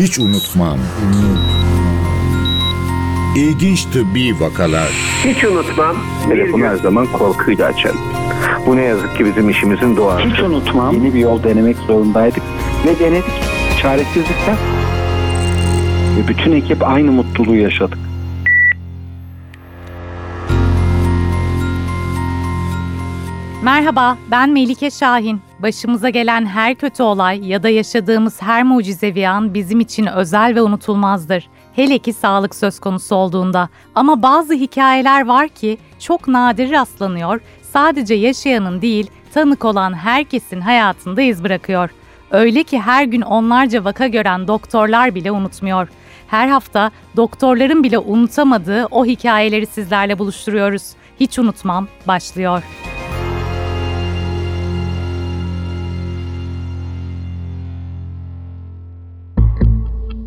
Hiç 0.00 0.18
unutmam. 0.18 0.78
İlginç 3.36 3.84
tıbbi 3.84 4.40
vakalar. 4.40 4.88
Hiç 5.24 5.44
unutmam. 5.44 5.96
Telefonu 6.28 6.64
her 6.64 6.76
zaman 6.76 7.06
korkuyla 7.06 7.66
açarım. 7.66 7.98
Bu 8.66 8.76
ne 8.76 8.82
yazık 8.82 9.16
ki 9.16 9.24
bizim 9.26 9.50
işimizin 9.50 9.96
doğası. 9.96 10.28
Hiç 10.28 10.40
unutmam. 10.40 10.94
Yeni 10.94 11.14
bir 11.14 11.18
yol 11.18 11.42
denemek 11.42 11.76
zorundaydık 11.76 12.42
ve 12.86 12.98
denedik. 13.04 13.24
Çaresizlikten. 13.82 14.56
Ve 16.16 16.28
bütün 16.28 16.52
ekip 16.52 16.88
aynı 16.88 17.12
mutluluğu 17.12 17.56
yaşadık. 17.56 17.98
Merhaba, 23.62 24.18
ben 24.30 24.50
Melike 24.50 24.90
Şahin. 24.90 25.40
Başımıza 25.58 26.08
gelen 26.08 26.46
her 26.46 26.74
kötü 26.74 27.02
olay 27.02 27.48
ya 27.48 27.62
da 27.62 27.68
yaşadığımız 27.68 28.42
her 28.42 28.62
mucizevi 28.62 29.28
an 29.28 29.54
bizim 29.54 29.80
için 29.80 30.06
özel 30.06 30.54
ve 30.54 30.62
unutulmazdır. 30.62 31.48
Hele 31.76 31.98
ki 31.98 32.12
sağlık 32.12 32.54
söz 32.54 32.80
konusu 32.80 33.14
olduğunda. 33.14 33.68
Ama 33.94 34.22
bazı 34.22 34.54
hikayeler 34.54 35.26
var 35.26 35.48
ki 35.48 35.78
çok 35.98 36.28
nadir 36.28 36.70
rastlanıyor, 36.70 37.40
sadece 37.62 38.14
yaşayanın 38.14 38.82
değil, 38.82 39.10
tanık 39.34 39.64
olan 39.64 39.94
herkesin 39.94 40.60
hayatında 40.60 41.22
iz 41.22 41.44
bırakıyor. 41.44 41.90
Öyle 42.30 42.62
ki 42.62 42.80
her 42.80 43.04
gün 43.04 43.20
onlarca 43.20 43.84
vaka 43.84 44.06
gören 44.06 44.48
doktorlar 44.48 45.14
bile 45.14 45.32
unutmuyor. 45.32 45.88
Her 46.26 46.48
hafta 46.48 46.90
doktorların 47.16 47.82
bile 47.82 47.98
unutamadığı 47.98 48.86
o 48.90 49.06
hikayeleri 49.06 49.66
sizlerle 49.66 50.18
buluşturuyoruz. 50.18 50.82
Hiç 51.20 51.38
unutmam 51.38 51.88
başlıyor. 52.06 52.62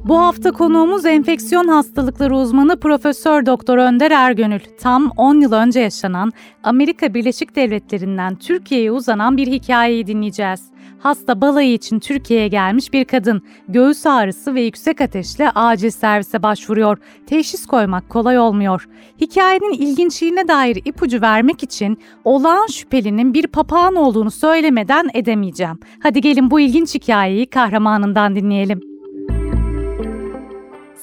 Bu 0.06 0.20
hafta 0.20 0.52
konuğumuz 0.52 1.06
enfeksiyon 1.06 1.68
hastalıkları 1.68 2.36
uzmanı 2.36 2.80
Profesör 2.80 3.46
Doktor 3.46 3.78
Önder 3.78 4.12
Ergönül. 4.12 4.60
Tam 4.80 5.12
10 5.18 5.42
yıl 5.42 5.52
önce 5.52 5.80
yaşanan 5.80 6.32
Amerika 6.64 7.14
Birleşik 7.14 7.56
Devletleri'nden 7.56 8.36
Türkiye'ye 8.36 8.92
uzanan 8.92 9.38
bir 9.38 9.48
hikayeyi 9.48 10.08
dinleyeceğiz. 10.08 10.62
Hasta 11.00 11.42
balayı 11.42 11.74
için 11.74 12.00
Türkiye'ye 12.00 12.48
gelmiş 12.48 12.94
bir 12.94 13.06
kadın 13.06 13.42
göğüs 13.68 14.06
ağrısı 14.06 14.56
ve 14.56 14.62
yüksek 14.62 15.02
ateşle 15.02 15.50
acil 15.50 15.90
servise 15.90 16.44
başvuruyor. 16.44 16.98
Teşhis 17.28 17.66
koymak 17.66 18.10
kolay 18.10 18.40
olmuyor. 18.40 18.88
Hikayenin 19.22 19.74
ilginçliğine 19.74 20.48
dair 20.48 20.82
ipucu 20.86 21.22
vermek 21.22 21.64
için 21.64 21.98
olağan 22.24 22.68
şüphelinin 22.68 23.34
bir 23.34 23.48
papağan 23.48 23.96
olduğunu 23.96 24.32
söylemeden 24.32 25.10
edemeyeceğim. 25.14 25.80
Hadi 26.04 26.22
gelin 26.22 26.52
bu 26.52 26.60
ilginç 26.60 26.96
hikayeyi 26.96 27.46
kahramanından 27.46 28.36
dinleyelim. 28.36 28.93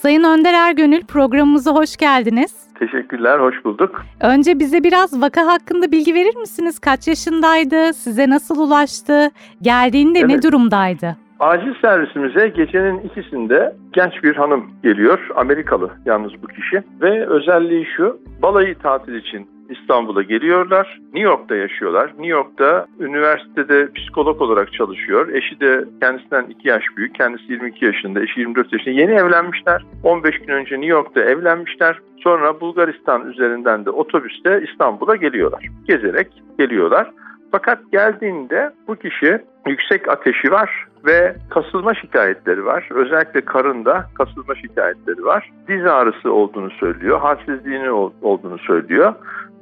Sayın 0.03 0.25
Önder 0.25 0.55
Ergönül 0.55 1.05
programımıza 1.05 1.75
hoş 1.75 1.97
geldiniz. 1.97 2.55
Teşekkürler, 2.79 3.39
hoş 3.39 3.65
bulduk. 3.65 4.03
Önce 4.21 4.59
bize 4.59 4.85
biraz 4.85 5.21
vaka 5.23 5.47
hakkında 5.47 5.93
bilgi 5.93 6.15
verir 6.15 6.37
misiniz? 6.37 6.79
Kaç 6.79 7.09
yaşındaydı? 7.09 7.93
Size 7.95 8.31
nasıl 8.31 8.59
ulaştı? 8.69 9.31
Geldiğinde 9.63 10.19
Evet. 10.19 10.29
ne 10.31 10.43
durumdaydı? 10.43 11.17
Acil 11.41 11.75
servisimize 11.83 12.49
gecenin 12.49 12.99
ikisinde 13.01 13.77
genç 13.93 14.13
bir 14.25 14.37
hanım 14.37 14.71
geliyor. 14.83 15.29
Amerikalı 15.37 15.91
yalnız 16.07 16.33
bu 16.43 16.47
kişi. 16.47 16.83
Ve 17.01 17.27
özelliği 17.27 17.87
şu, 17.97 18.21
balayı 18.43 18.79
tatil 18.79 19.15
için 19.15 19.49
İstanbul'a 19.71 20.23
geliyorlar. 20.23 21.01
New 21.15 21.31
York'ta 21.31 21.57
yaşıyorlar. 21.57 22.07
New 22.07 22.27
York'ta 22.27 22.87
üniversitede 23.01 23.93
psikolog 23.93 24.43
olarak 24.43 24.73
çalışıyor. 24.73 25.29
Eşi 25.29 25.61
de 25.61 25.85
kendisinden 26.01 26.45
2 26.45 26.69
yaş 26.69 26.85
büyük. 26.97 27.15
Kendisi 27.15 27.53
22 27.53 27.85
yaşında, 27.85 28.21
eşi 28.23 28.41
24 28.41 28.73
yaşında. 28.73 28.95
Yeni 28.95 29.13
evlenmişler. 29.13 29.85
15 30.05 30.39
gün 30.39 30.55
önce 30.55 30.75
New 30.75 30.91
York'ta 30.91 31.21
evlenmişler. 31.21 31.99
Sonra 32.23 32.61
Bulgaristan 32.61 33.31
üzerinden 33.31 33.85
de 33.85 33.91
otobüste 33.91 34.63
İstanbul'a 34.71 35.17
geliyorlar. 35.17 35.67
Gezerek 35.89 36.43
geliyorlar. 36.59 37.11
Fakat 37.53 37.79
geldiğinde 37.93 38.71
bu 38.89 38.97
kişi 38.97 39.39
yüksek 39.67 40.09
ateşi 40.09 40.51
var 40.51 40.87
ve 41.07 41.37
kasılma 41.51 41.95
şikayetleri 41.95 42.65
var. 42.65 42.89
Özellikle 42.91 43.41
karında 43.41 44.07
kasılma 44.15 44.55
şikayetleri 44.55 45.25
var. 45.25 45.51
Diz 45.69 45.87
ağrısı 45.87 46.33
olduğunu 46.33 46.71
söylüyor, 46.71 47.21
halsizliğinin 47.21 47.89
ol- 47.89 48.13
olduğunu 48.23 48.59
söylüyor. 48.59 49.15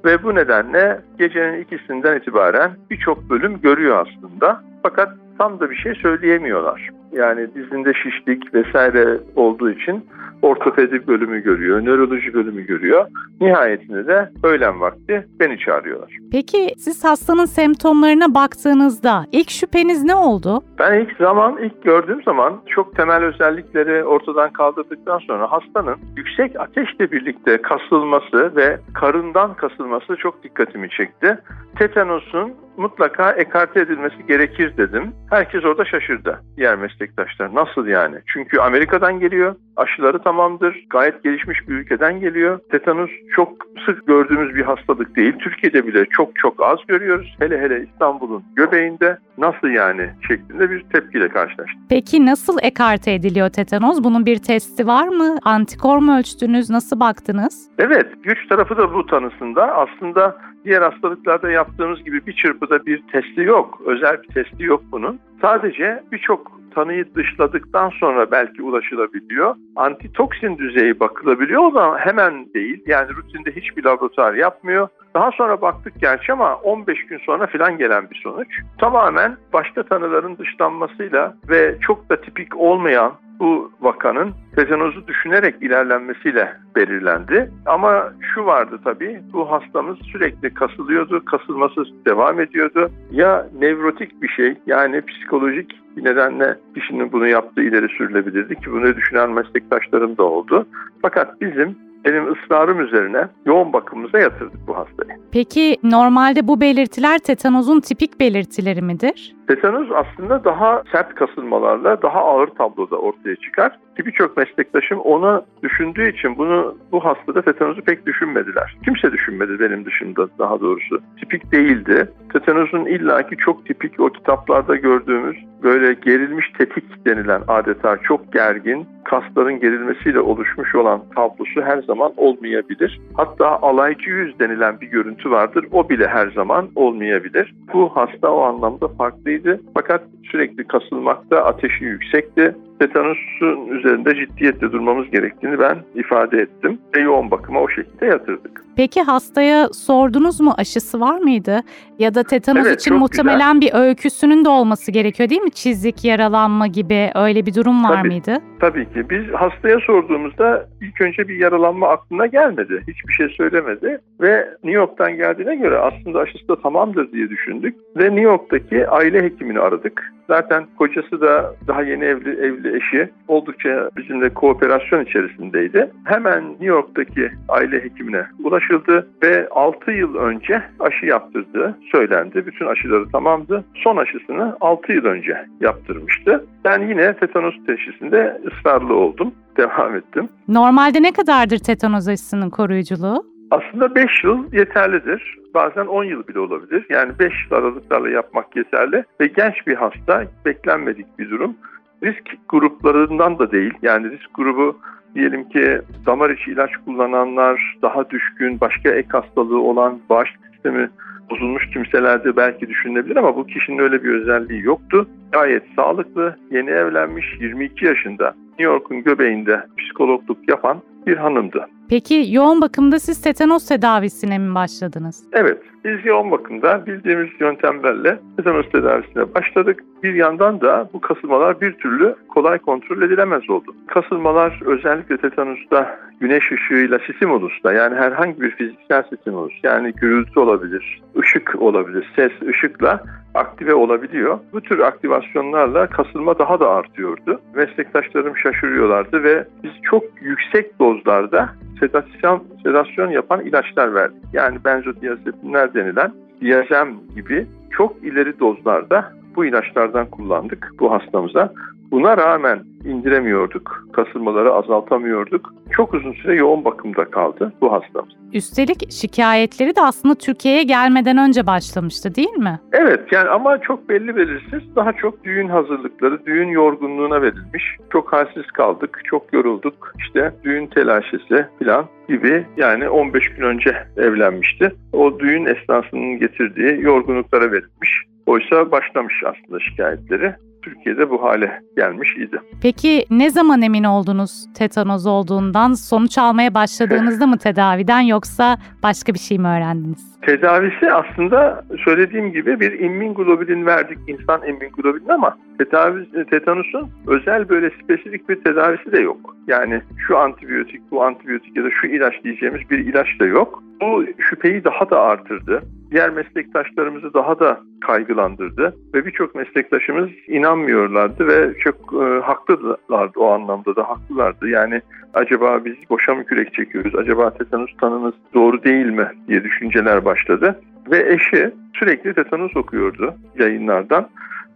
Ve 0.05 0.23
bu 0.23 0.35
nedenle 0.35 1.01
gecenin 1.19 1.61
ikisinden 1.63 2.17
itibaren 2.17 2.71
birçok 2.91 3.31
bölüm 3.31 3.61
görüyor 3.61 4.07
aslında. 4.07 4.63
Fakat 4.83 5.09
tam 5.39 5.61
da 5.61 5.71
bir 5.71 5.77
şey 5.77 5.95
söyleyemiyorlar. 5.95 6.91
Yani 7.13 7.55
dizinde 7.55 7.93
şişlik 7.95 8.55
vesaire 8.55 9.19
olduğu 9.37 9.71
için 9.71 10.07
ortopedi 10.43 11.06
bölümü 11.06 11.43
görüyor, 11.43 11.84
nöroloji 11.84 12.34
bölümü 12.34 12.66
görüyor. 12.66 13.06
Nihayetinde 13.41 14.06
de 14.06 14.31
öğlen 14.43 14.81
vakti 14.81 15.26
beni 15.41 15.59
çağırıyorlar. 15.59 16.16
Peki 16.32 16.75
siz 16.78 17.04
hastanın 17.04 17.44
semptomlarına 17.44 18.34
baktığınızda 18.34 19.25
ilk 19.32 19.50
şüpheniz 19.50 20.04
ne 20.04 20.15
oldu? 20.15 20.62
Ben 20.78 21.00
ilk 21.00 21.16
zaman, 21.16 21.59
ilk 21.62 21.82
gördüğüm 21.82 22.22
zaman 22.22 22.60
çok 22.66 22.97
temel 22.97 23.25
özellikleri 23.25 24.04
ortadan 24.04 24.53
kaldırdıktan 24.53 25.19
sonra 25.19 25.53
hastanın 25.53 25.97
yüksek 26.16 26.60
ateşle 26.60 27.12
birlikte 27.12 27.62
kasılması 27.62 28.56
ve 28.56 28.78
karından 28.94 29.55
kasılması 29.55 30.16
çok 30.16 30.43
dikkatimi 30.43 30.91
çekti. 30.91 31.38
Tetanosun 31.78 32.53
mutlaka 32.78 33.33
ekarte 33.33 33.81
edilmesi 33.81 34.27
gerekir 34.28 34.77
dedim. 34.77 35.12
Herkes 35.31 35.65
orada 35.65 35.84
şaşırdı 35.84 36.41
diğer 36.56 36.77
meslektaşlar. 36.77 37.55
Nasıl 37.55 37.87
yani? 37.87 38.16
Çünkü 38.27 38.59
Amerika'dan 38.59 39.21
geliyor, 39.21 39.55
aşıları 39.77 40.22
tamamdır, 40.22 40.87
gayet 40.91 41.25
gelişmiş 41.25 41.69
bir 41.69 41.75
ülkeden 41.75 42.21
geliyor. 42.21 42.61
Tetanus 42.71 43.11
çok 43.34 43.53
sık 43.87 44.06
gördüğümüz 44.06 44.55
bir 44.55 44.62
hastalık 44.62 45.17
değil. 45.17 45.33
Türkiye'de 45.38 45.87
bile 45.87 46.05
çok 46.05 46.37
çok 46.37 46.62
az 46.62 46.78
görüyoruz. 46.88 47.37
Hele 47.38 47.61
hele 47.61 47.84
İstanbul'un 47.84 48.44
göbeğinde 48.56 49.19
nasıl 49.38 49.69
yani 49.69 50.11
şeklinde 50.28 50.71
bir 50.71 50.83
tepkiyle 50.83 51.28
karşılaştık. 51.28 51.78
Peki 51.88 52.27
nasıl 52.27 52.59
ekarte 52.62 53.12
ediliyor 53.12 53.49
tetanoz? 53.49 54.05
Bunun 54.05 54.27
bir 54.27 54.38
testi 54.38 54.87
var 54.87 55.09
mı? 55.09 55.38
Antikor 55.44 55.99
mu 55.99 56.19
ölçtünüz? 56.19 56.71
Nasıl 56.71 57.00
baktınız? 57.00 57.69
Evet, 57.78 58.06
güç 58.22 58.49
tarafı 58.49 58.77
da 58.77 58.94
bu 58.94 59.06
tanısında. 59.06 59.75
Aslında 59.75 60.37
diğer 60.69 60.83
hastalıklarda 60.83 61.51
yaptığımız 61.51 62.05
gibi 62.05 62.27
bir 62.27 62.33
çırpıda 62.33 62.87
bir 62.87 63.03
testi 63.12 63.41
yok. 63.41 63.81
Özel 63.87 64.23
bir 64.23 64.29
testi 64.29 64.65
yok 64.65 64.83
bunun. 64.93 65.21
Sadece 65.43 66.03
birçok 66.12 66.59
tanıyı 66.75 67.15
dışladıktan 67.15 67.88
sonra 67.88 68.31
belki 68.31 68.62
ulaşılabiliyor. 68.62 69.54
Antitoksin 69.76 70.59
düzeyi 70.59 71.00
bakılabiliyor 71.00 71.75
da 71.75 71.99
hemen 71.99 72.54
değil. 72.54 72.82
Yani 72.87 73.09
rutinde 73.09 73.56
hiçbir 73.56 73.84
laboratuvar 73.84 74.34
yapmıyor. 74.34 74.88
Daha 75.15 75.31
sonra 75.31 75.62
baktık 75.62 76.00
gerçi 76.00 76.32
ama 76.32 76.56
15 76.56 77.06
gün 77.06 77.19
sonra 77.19 77.47
filan 77.47 77.78
gelen 77.78 78.10
bir 78.10 78.21
sonuç. 78.22 78.49
Tamamen 78.81 79.37
başka 79.53 79.82
tanıların 79.82 80.38
dışlanmasıyla 80.38 81.34
ve 81.49 81.78
çok 81.81 82.10
da 82.10 82.20
tipik 82.20 82.56
olmayan 82.56 83.12
bu 83.41 83.72
vakanın 83.81 84.34
tetanozu 84.56 85.06
düşünerek 85.06 85.55
ilerlenmesiyle 85.62 86.56
belirlendi. 86.76 87.50
Ama 87.66 88.12
şu 88.34 88.47
vardı 88.47 88.81
tabii, 88.84 89.20
bu 89.32 89.50
hastamız 89.50 89.99
sürekli 90.12 90.55
kasılıyordu, 90.55 91.25
kasılması 91.25 91.84
devam 92.06 92.41
ediyordu. 92.41 92.91
Ya 93.10 93.47
nevrotik 93.59 94.22
bir 94.22 94.28
şey, 94.28 94.56
yani 94.66 95.03
psikolojik 95.28 95.72
nedenle 95.97 96.59
kişinin 96.75 97.12
bunu 97.12 97.28
yaptığı 97.28 97.62
ileri 97.62 97.89
sürülebilirdi 97.89 98.55
ki 98.55 98.72
bunu 98.72 98.97
düşünen 98.97 99.31
meslektaşlarım 99.31 100.16
da 100.16 100.22
oldu. 100.22 100.66
Fakat 101.03 101.41
bizim 101.41 101.78
benim 102.05 102.33
ısrarım 102.33 102.81
üzerine 102.81 103.28
yoğun 103.47 103.72
bakımımıza 103.72 104.19
yatırdık 104.19 104.67
bu 104.67 104.77
hastayı. 104.77 105.19
Peki 105.33 105.77
normalde 105.83 106.49
bu 106.49 106.61
belirtiler 106.61 107.19
tetanozun 107.19 107.81
tipik 107.81 108.21
belirtileri 108.21 108.83
midir? 108.83 109.34
Tetanoz 109.49 109.89
aslında 109.93 110.45
daha 110.45 110.83
sert 110.93 111.15
kasılmalarla 111.15 112.03
daha 112.03 112.21
ağır 112.21 112.47
tabloda 112.47 112.97
ortaya 112.97 113.37
çıkar. 113.37 113.79
Birçok 113.99 114.37
meslektaşım 114.37 114.99
onu 114.99 115.45
düşündüğü 115.62 116.11
için 116.11 116.39
bunu 116.39 116.77
bu 116.93 117.05
hastada 117.05 117.43
tetanozu 117.43 117.83
pek 117.83 118.06
düşünmediler. 118.06 118.77
Kimse 118.85 119.12
düşünmedi 119.12 119.61
benim 119.61 119.85
dışında 119.85 120.29
daha 120.39 120.61
doğrusu. 120.61 121.00
Tipik 121.21 121.53
değildi. 121.53 122.12
Tetanozun 122.33 122.87
illaki 122.87 123.37
çok 123.37 123.67
tipik 123.67 124.00
o 124.00 124.09
kitaplarda 124.09 124.77
gördüğümüz 124.77 125.37
böyle 125.62 125.93
gerilmiş 125.93 126.53
tetik 126.59 127.06
denilen 127.06 127.43
adeta 127.49 127.97
çok 127.97 128.33
gergin 128.33 128.87
kasların 129.05 129.61
gerilmesiyle 129.61 130.21
oluşmuş 130.21 130.75
olan 130.75 131.03
tablosu 131.17 131.62
her 131.62 131.83
zaman 131.83 132.12
olmayabilir. 132.17 133.01
Hatta 133.17 133.62
alaycı 133.62 134.11
yüz 134.11 134.39
denilen 134.39 134.81
bir 134.81 134.87
görüntü 134.87 135.31
vardır. 135.31 135.67
O 135.73 135.89
bile 135.89 136.06
her 136.06 136.31
zaman 136.31 136.69
olmayabilir. 136.75 137.55
Bu 137.73 137.97
hasta 137.97 138.31
o 138.33 138.41
anlamda 138.41 138.89
farklıydı. 139.38 139.61
Fakat 139.75 140.02
sürekli 140.31 140.64
kasılmakta, 140.64 141.44
ateşi 141.44 141.85
yüksekti. 141.85 142.55
Tetanosun 142.79 143.69
üzerinde 143.69 144.15
ciddiyetle 144.15 144.73
durmamız 144.73 145.11
gerektiğini 145.11 145.59
ben 145.59 145.79
ifade 145.95 146.39
ettim. 146.39 146.79
Ve 146.97 147.01
yoğun 147.01 147.31
bakıma 147.31 147.61
o 147.61 147.69
şekilde 147.69 148.07
yatırdık. 148.07 148.65
Peki 148.77 149.03
hastaya 149.03 149.69
sordunuz 149.69 150.41
mu 150.41 150.55
aşısı 150.57 151.01
var 151.01 151.19
mıydı? 151.19 151.61
Ya 151.99 152.15
da 152.15 152.23
tetanos 152.23 152.67
Evet, 152.67 152.81
için 152.81 152.95
muhtemelen 152.95 153.61
bir 153.61 153.71
öyküsünün 153.75 154.45
de 154.45 154.49
olması 154.49 154.93
gerekiyor 154.93 155.29
değil 155.29 155.43
mi? 155.43 155.51
Çizik, 155.51 156.05
yaralanma 156.05 156.67
gibi 156.67 157.11
öyle 157.15 157.47
bir 157.47 157.55
durum 157.55 157.85
var 157.85 157.97
Tabii. 157.97 158.09
mıydı? 158.09 158.35
Tabii 158.61 158.85
ki. 158.85 159.11
Biz 159.11 159.33
hastaya 159.33 159.79
sorduğumuzda 159.81 160.67
ilk 160.83 161.01
önce 161.01 161.29
bir 161.29 161.37
yaralanma 161.37 161.89
aklına 161.89 162.27
gelmedi. 162.27 162.83
Hiçbir 162.89 163.13
şey 163.13 163.29
söylemedi. 163.29 163.99
Ve 164.21 164.49
New 164.65 164.81
York'tan 164.81 165.17
geldiğine 165.17 165.57
göre 165.57 165.79
aslında 165.79 166.19
aşısı 166.19 166.49
da 166.49 166.61
tamamdır 166.61 167.13
diye 167.13 167.29
düşündük. 167.31 167.75
Ve 167.97 168.05
New 168.05 168.21
York'taki 168.21 168.89
aile 168.89 169.23
hekimini 169.23 169.61
aradık. 169.61 170.13
Zaten 170.29 170.67
kocası 170.79 171.21
da 171.21 171.55
daha 171.67 171.83
yeni 171.83 172.05
evli, 172.05 172.31
evli 172.31 172.77
eşi 172.77 173.11
oldukça 173.29 173.91
bizimle 173.97 174.35
kooperasyon 174.35 175.05
içerisindeydi. 175.05 175.91
Hemen 176.05 176.51
New 176.51 176.67
York'taki 176.67 177.31
aile 177.49 177.85
hekimine 177.85 178.27
ulaşıldı 178.45 179.09
ve 179.23 179.49
6 179.51 179.91
yıl 179.91 180.15
önce 180.15 180.63
aşı 180.81 181.07
yaptırdığı 181.07 181.79
söylendi. 181.93 182.47
Bütün 182.47 182.67
aşıları 182.67 183.09
tamamdı. 183.09 183.65
Son 183.75 183.97
aşısını 183.97 184.57
6 184.61 184.93
yıl 184.93 185.05
önce 185.05 185.47
yaptırmıştı. 185.61 186.47
Ben 186.65 186.89
yine 186.89 187.17
tetanos 187.17 187.55
teşhisinde 187.67 188.41
ısrarlı 188.47 188.95
oldum. 188.95 189.35
Devam 189.57 189.97
ettim. 189.97 190.29
Normalde 190.49 191.03
ne 191.03 191.13
kadardır 191.13 191.59
tetanoz 191.59 192.09
aşısının 192.09 192.51
koruyuculuğu? 192.51 193.38
Aslında 193.50 193.95
5 193.95 194.25
yıl 194.25 194.53
yeterlidir. 194.53 195.39
Bazen 195.55 195.87
10 195.87 196.05
yıl 196.05 196.27
bile 196.27 196.41
olabilir. 196.41 196.87
Yani 196.91 197.12
5 197.19 197.33
yıl 197.45 197.59
aralıklarla 197.59 198.11
yapmak 198.11 198.56
yeterli. 198.56 199.05
Ve 199.21 199.27
genç 199.27 199.67
bir 199.67 199.75
hasta 199.75 200.25
beklenmedik 200.45 201.19
bir 201.19 201.31
durum. 201.31 201.56
Risk 202.03 202.25
gruplarından 202.49 203.39
da 203.39 203.53
değil. 203.53 203.75
Yani 203.83 204.11
risk 204.11 204.35
grubu 204.35 204.79
diyelim 205.15 205.49
ki 205.49 205.81
damar 206.06 206.31
içi 206.31 206.50
ilaç 206.50 206.71
kullananlar, 206.85 207.77
daha 207.83 208.11
düşkün, 208.11 208.61
başka 208.61 208.91
ek 208.91 209.09
hastalığı 209.12 209.61
olan, 209.61 210.01
bağışıklık 210.11 210.53
sistemi 210.53 210.91
bozulmuş 211.31 211.71
kimselerde 211.71 212.37
belki 212.37 212.69
düşünülebilir 212.69 213.17
ama 213.17 213.37
bu 213.37 213.47
kişinin 213.47 213.79
öyle 213.79 214.05
bir 214.05 214.15
özelliği 214.15 214.65
yoktu. 214.65 215.09
Gayet 215.33 215.62
sağlıklı, 215.77 216.37
yeni 216.51 216.71
evlenmiş, 216.71 217.27
22 217.41 217.85
yaşında 217.85 218.35
New 218.49 218.73
York'un 218.73 219.03
göbeğinde 219.03 219.67
psikologluk 219.79 220.49
yapan 220.49 220.83
bir 221.06 221.17
hanımdı. 221.17 221.67
Peki 221.89 222.27
yoğun 222.31 222.61
bakımda 222.61 222.99
siz 222.99 223.23
tetanos 223.23 223.69
tedavisine 223.69 224.39
mi 224.39 224.55
başladınız? 224.55 225.25
Evet, 225.33 225.62
biz 225.85 226.06
yoğun 226.06 226.31
bakımda 226.31 226.87
bildiğimiz 226.87 227.29
yöntemlerle 227.41 228.19
tetanos 228.37 228.69
tedavisine 228.73 229.35
başladık. 229.35 229.85
Bir 230.03 230.15
yandan 230.15 230.61
da 230.61 230.89
bu 230.93 231.00
kasılmalar 231.00 231.61
bir 231.61 231.73
türlü 231.73 232.15
kolay 232.29 232.59
kontrol 232.59 233.03
edilemez 233.03 233.50
oldu. 233.50 233.75
Kasılmalar 233.87 234.61
özellikle 234.65 235.17
tetanusta 235.17 235.99
güneş 236.21 236.53
ışığıyla 236.53 236.99
stimulusta 236.99 237.73
yani 237.73 237.97
herhangi 237.97 238.41
bir 238.41 238.51
fiziksel 238.51 239.03
stimulus 239.03 239.55
yani 239.62 239.93
gürültü 239.93 240.41
olabilir, 240.41 241.03
ışık 241.19 241.62
olabilir, 241.62 242.12
ses, 242.17 242.33
ışıkla 242.49 243.03
aktive 243.35 243.75
olabiliyor. 243.75 244.39
Bu 244.53 244.61
tür 244.61 244.79
aktivasyonlarla 244.79 245.87
kasılma 245.87 246.39
daha 246.39 246.61
da 246.61 246.71
artıyordu. 246.71 247.41
Meslektaşlarım 247.55 248.37
şaşırıyorlardı 248.37 249.23
ve 249.23 249.45
biz 249.63 249.73
çok 249.83 250.05
yüksek 250.21 250.79
dozlarda 250.81 251.49
sedasyon, 251.81 252.45
sedasyon 252.63 253.11
yapan 253.11 253.41
ilaçlar 253.41 253.95
verdik. 253.95 254.23
Yani 254.33 254.59
benzodiazepinler 254.65 255.75
denilen 255.75 256.13
diazem 256.41 256.89
gibi 257.15 257.47
çok 257.71 258.05
ileri 258.05 258.41
dozlarda 258.41 259.13
bu 259.37 259.45
ilaçlardan 259.45 260.07
kullandık 260.07 260.73
bu 260.81 260.93
hastamıza. 260.93 261.53
Buna 261.90 262.17
rağmen 262.17 262.64
indiremiyorduk, 262.85 263.85
kasılmaları 263.93 264.52
azaltamıyorduk. 264.52 265.55
Çok 265.73 265.94
uzun 265.94 266.12
süre 266.12 266.37
yoğun 266.37 266.64
bakımda 266.64 267.05
kaldı 267.05 267.52
bu 267.61 267.73
hastamız. 267.73 268.08
Üstelik 268.32 268.93
şikayetleri 268.93 269.76
de 269.76 269.81
aslında 269.81 270.14
Türkiye'ye 270.14 270.62
gelmeden 270.62 271.19
önce 271.19 271.46
başlamıştı 271.46 272.14
değil 272.14 272.37
mi? 272.38 272.61
Evet 272.73 273.12
yani 273.12 273.29
ama 273.29 273.58
çok 273.58 273.88
belli 273.88 274.17
belirsiz 274.17 274.76
daha 274.76 274.93
çok 274.93 275.25
düğün 275.25 275.49
hazırlıkları, 275.49 276.26
düğün 276.26 276.49
yorgunluğuna 276.49 277.23
verilmiş. 277.23 277.76
Çok 277.93 278.12
halsiz 278.12 278.46
kaldık, 278.46 279.00
çok 279.05 279.32
yorulduk. 279.32 279.93
İşte 279.99 280.32
düğün 280.44 280.67
telaşesi 280.67 281.46
falan 281.58 281.87
gibi 282.08 282.46
yani 282.56 282.88
15 282.88 283.29
gün 283.29 283.43
önce 283.43 283.76
evlenmişti. 283.96 284.73
O 284.93 285.19
düğün 285.19 285.44
esnasının 285.44 286.19
getirdiği 286.19 286.82
yorgunluklara 286.82 287.52
verilmiş. 287.52 288.02
Oysa 288.26 288.70
başlamış 288.70 289.14
aslında 289.25 289.61
şikayetleri. 289.61 290.34
Türkiye'de 290.62 291.10
bu 291.10 291.22
hale 291.22 291.60
gelmiş 291.76 292.16
idi. 292.16 292.40
Peki 292.62 293.05
ne 293.10 293.31
zaman 293.31 293.62
emin 293.62 293.84
oldunuz 293.84 294.46
tetanoz 294.55 295.06
olduğundan? 295.06 295.72
Sonuç 295.72 296.19
almaya 296.19 296.55
başladığınızda 296.55 297.26
mı 297.26 297.38
tedaviden 297.43 298.00
yoksa 298.00 298.58
başka 298.82 299.14
bir 299.14 299.19
şey 299.19 299.38
mi 299.38 299.49
öğrendiniz? 299.49 300.19
Tedavisi 300.22 300.93
aslında 300.93 301.64
söylediğim 301.84 302.32
gibi 302.32 302.60
bir 302.60 302.81
immunglobulin 302.81 303.66
verdik 303.66 303.99
insan 304.06 304.43
immunglobulin 304.49 305.08
ama 305.08 305.37
tedavi, 305.58 306.25
tetanusun 306.31 306.90
özel 307.06 307.49
böyle 307.49 307.70
spesifik 307.82 308.28
bir 308.28 308.44
tedavisi 308.44 308.93
de 308.93 309.00
yok. 309.00 309.37
Yani 309.46 309.81
şu 310.06 310.19
antibiyotik, 310.19 310.81
bu 310.90 311.05
antibiyotik 311.05 311.56
ya 311.56 311.64
da 311.64 311.69
şu 311.70 311.87
ilaç 311.87 312.25
diyeceğimiz 312.25 312.70
bir 312.70 312.78
ilaç 312.78 313.20
da 313.20 313.26
yok. 313.26 313.62
Bu 313.81 314.05
şüpheyi 314.19 314.64
daha 314.64 314.90
da 314.90 315.00
artırdı. 315.00 315.62
Diğer 315.90 316.11
meslektaşlarımızı 316.11 317.14
daha 317.14 317.38
da 317.40 317.61
kaygılandırdı 317.81 318.76
ve 318.94 319.06
birçok 319.06 319.35
meslektaşımız 319.35 320.08
inanmıyorlardı 320.26 321.26
ve 321.26 321.58
çok 321.58 321.76
e, 321.93 322.20
haklılardı 322.20 323.20
o 323.20 323.31
anlamda 323.31 323.76
da 323.76 323.88
haklılardı. 323.88 324.49
Yani 324.49 324.81
acaba 325.14 325.64
biz 325.64 325.75
boşa 325.90 326.14
mı 326.14 326.25
kürek 326.25 326.55
çekiyoruz, 326.55 326.94
acaba 326.94 327.31
tetanus 327.31 327.76
tanımız 327.81 328.14
doğru 328.35 328.62
değil 328.64 328.87
mi 328.87 329.08
diye 329.29 329.44
düşünceler 329.44 330.05
başladı. 330.05 330.61
Ve 330.90 331.12
eşi 331.12 331.50
sürekli 331.75 332.14
tetanus 332.14 332.56
okuyordu 332.56 333.14
yayınlardan. 333.38 334.08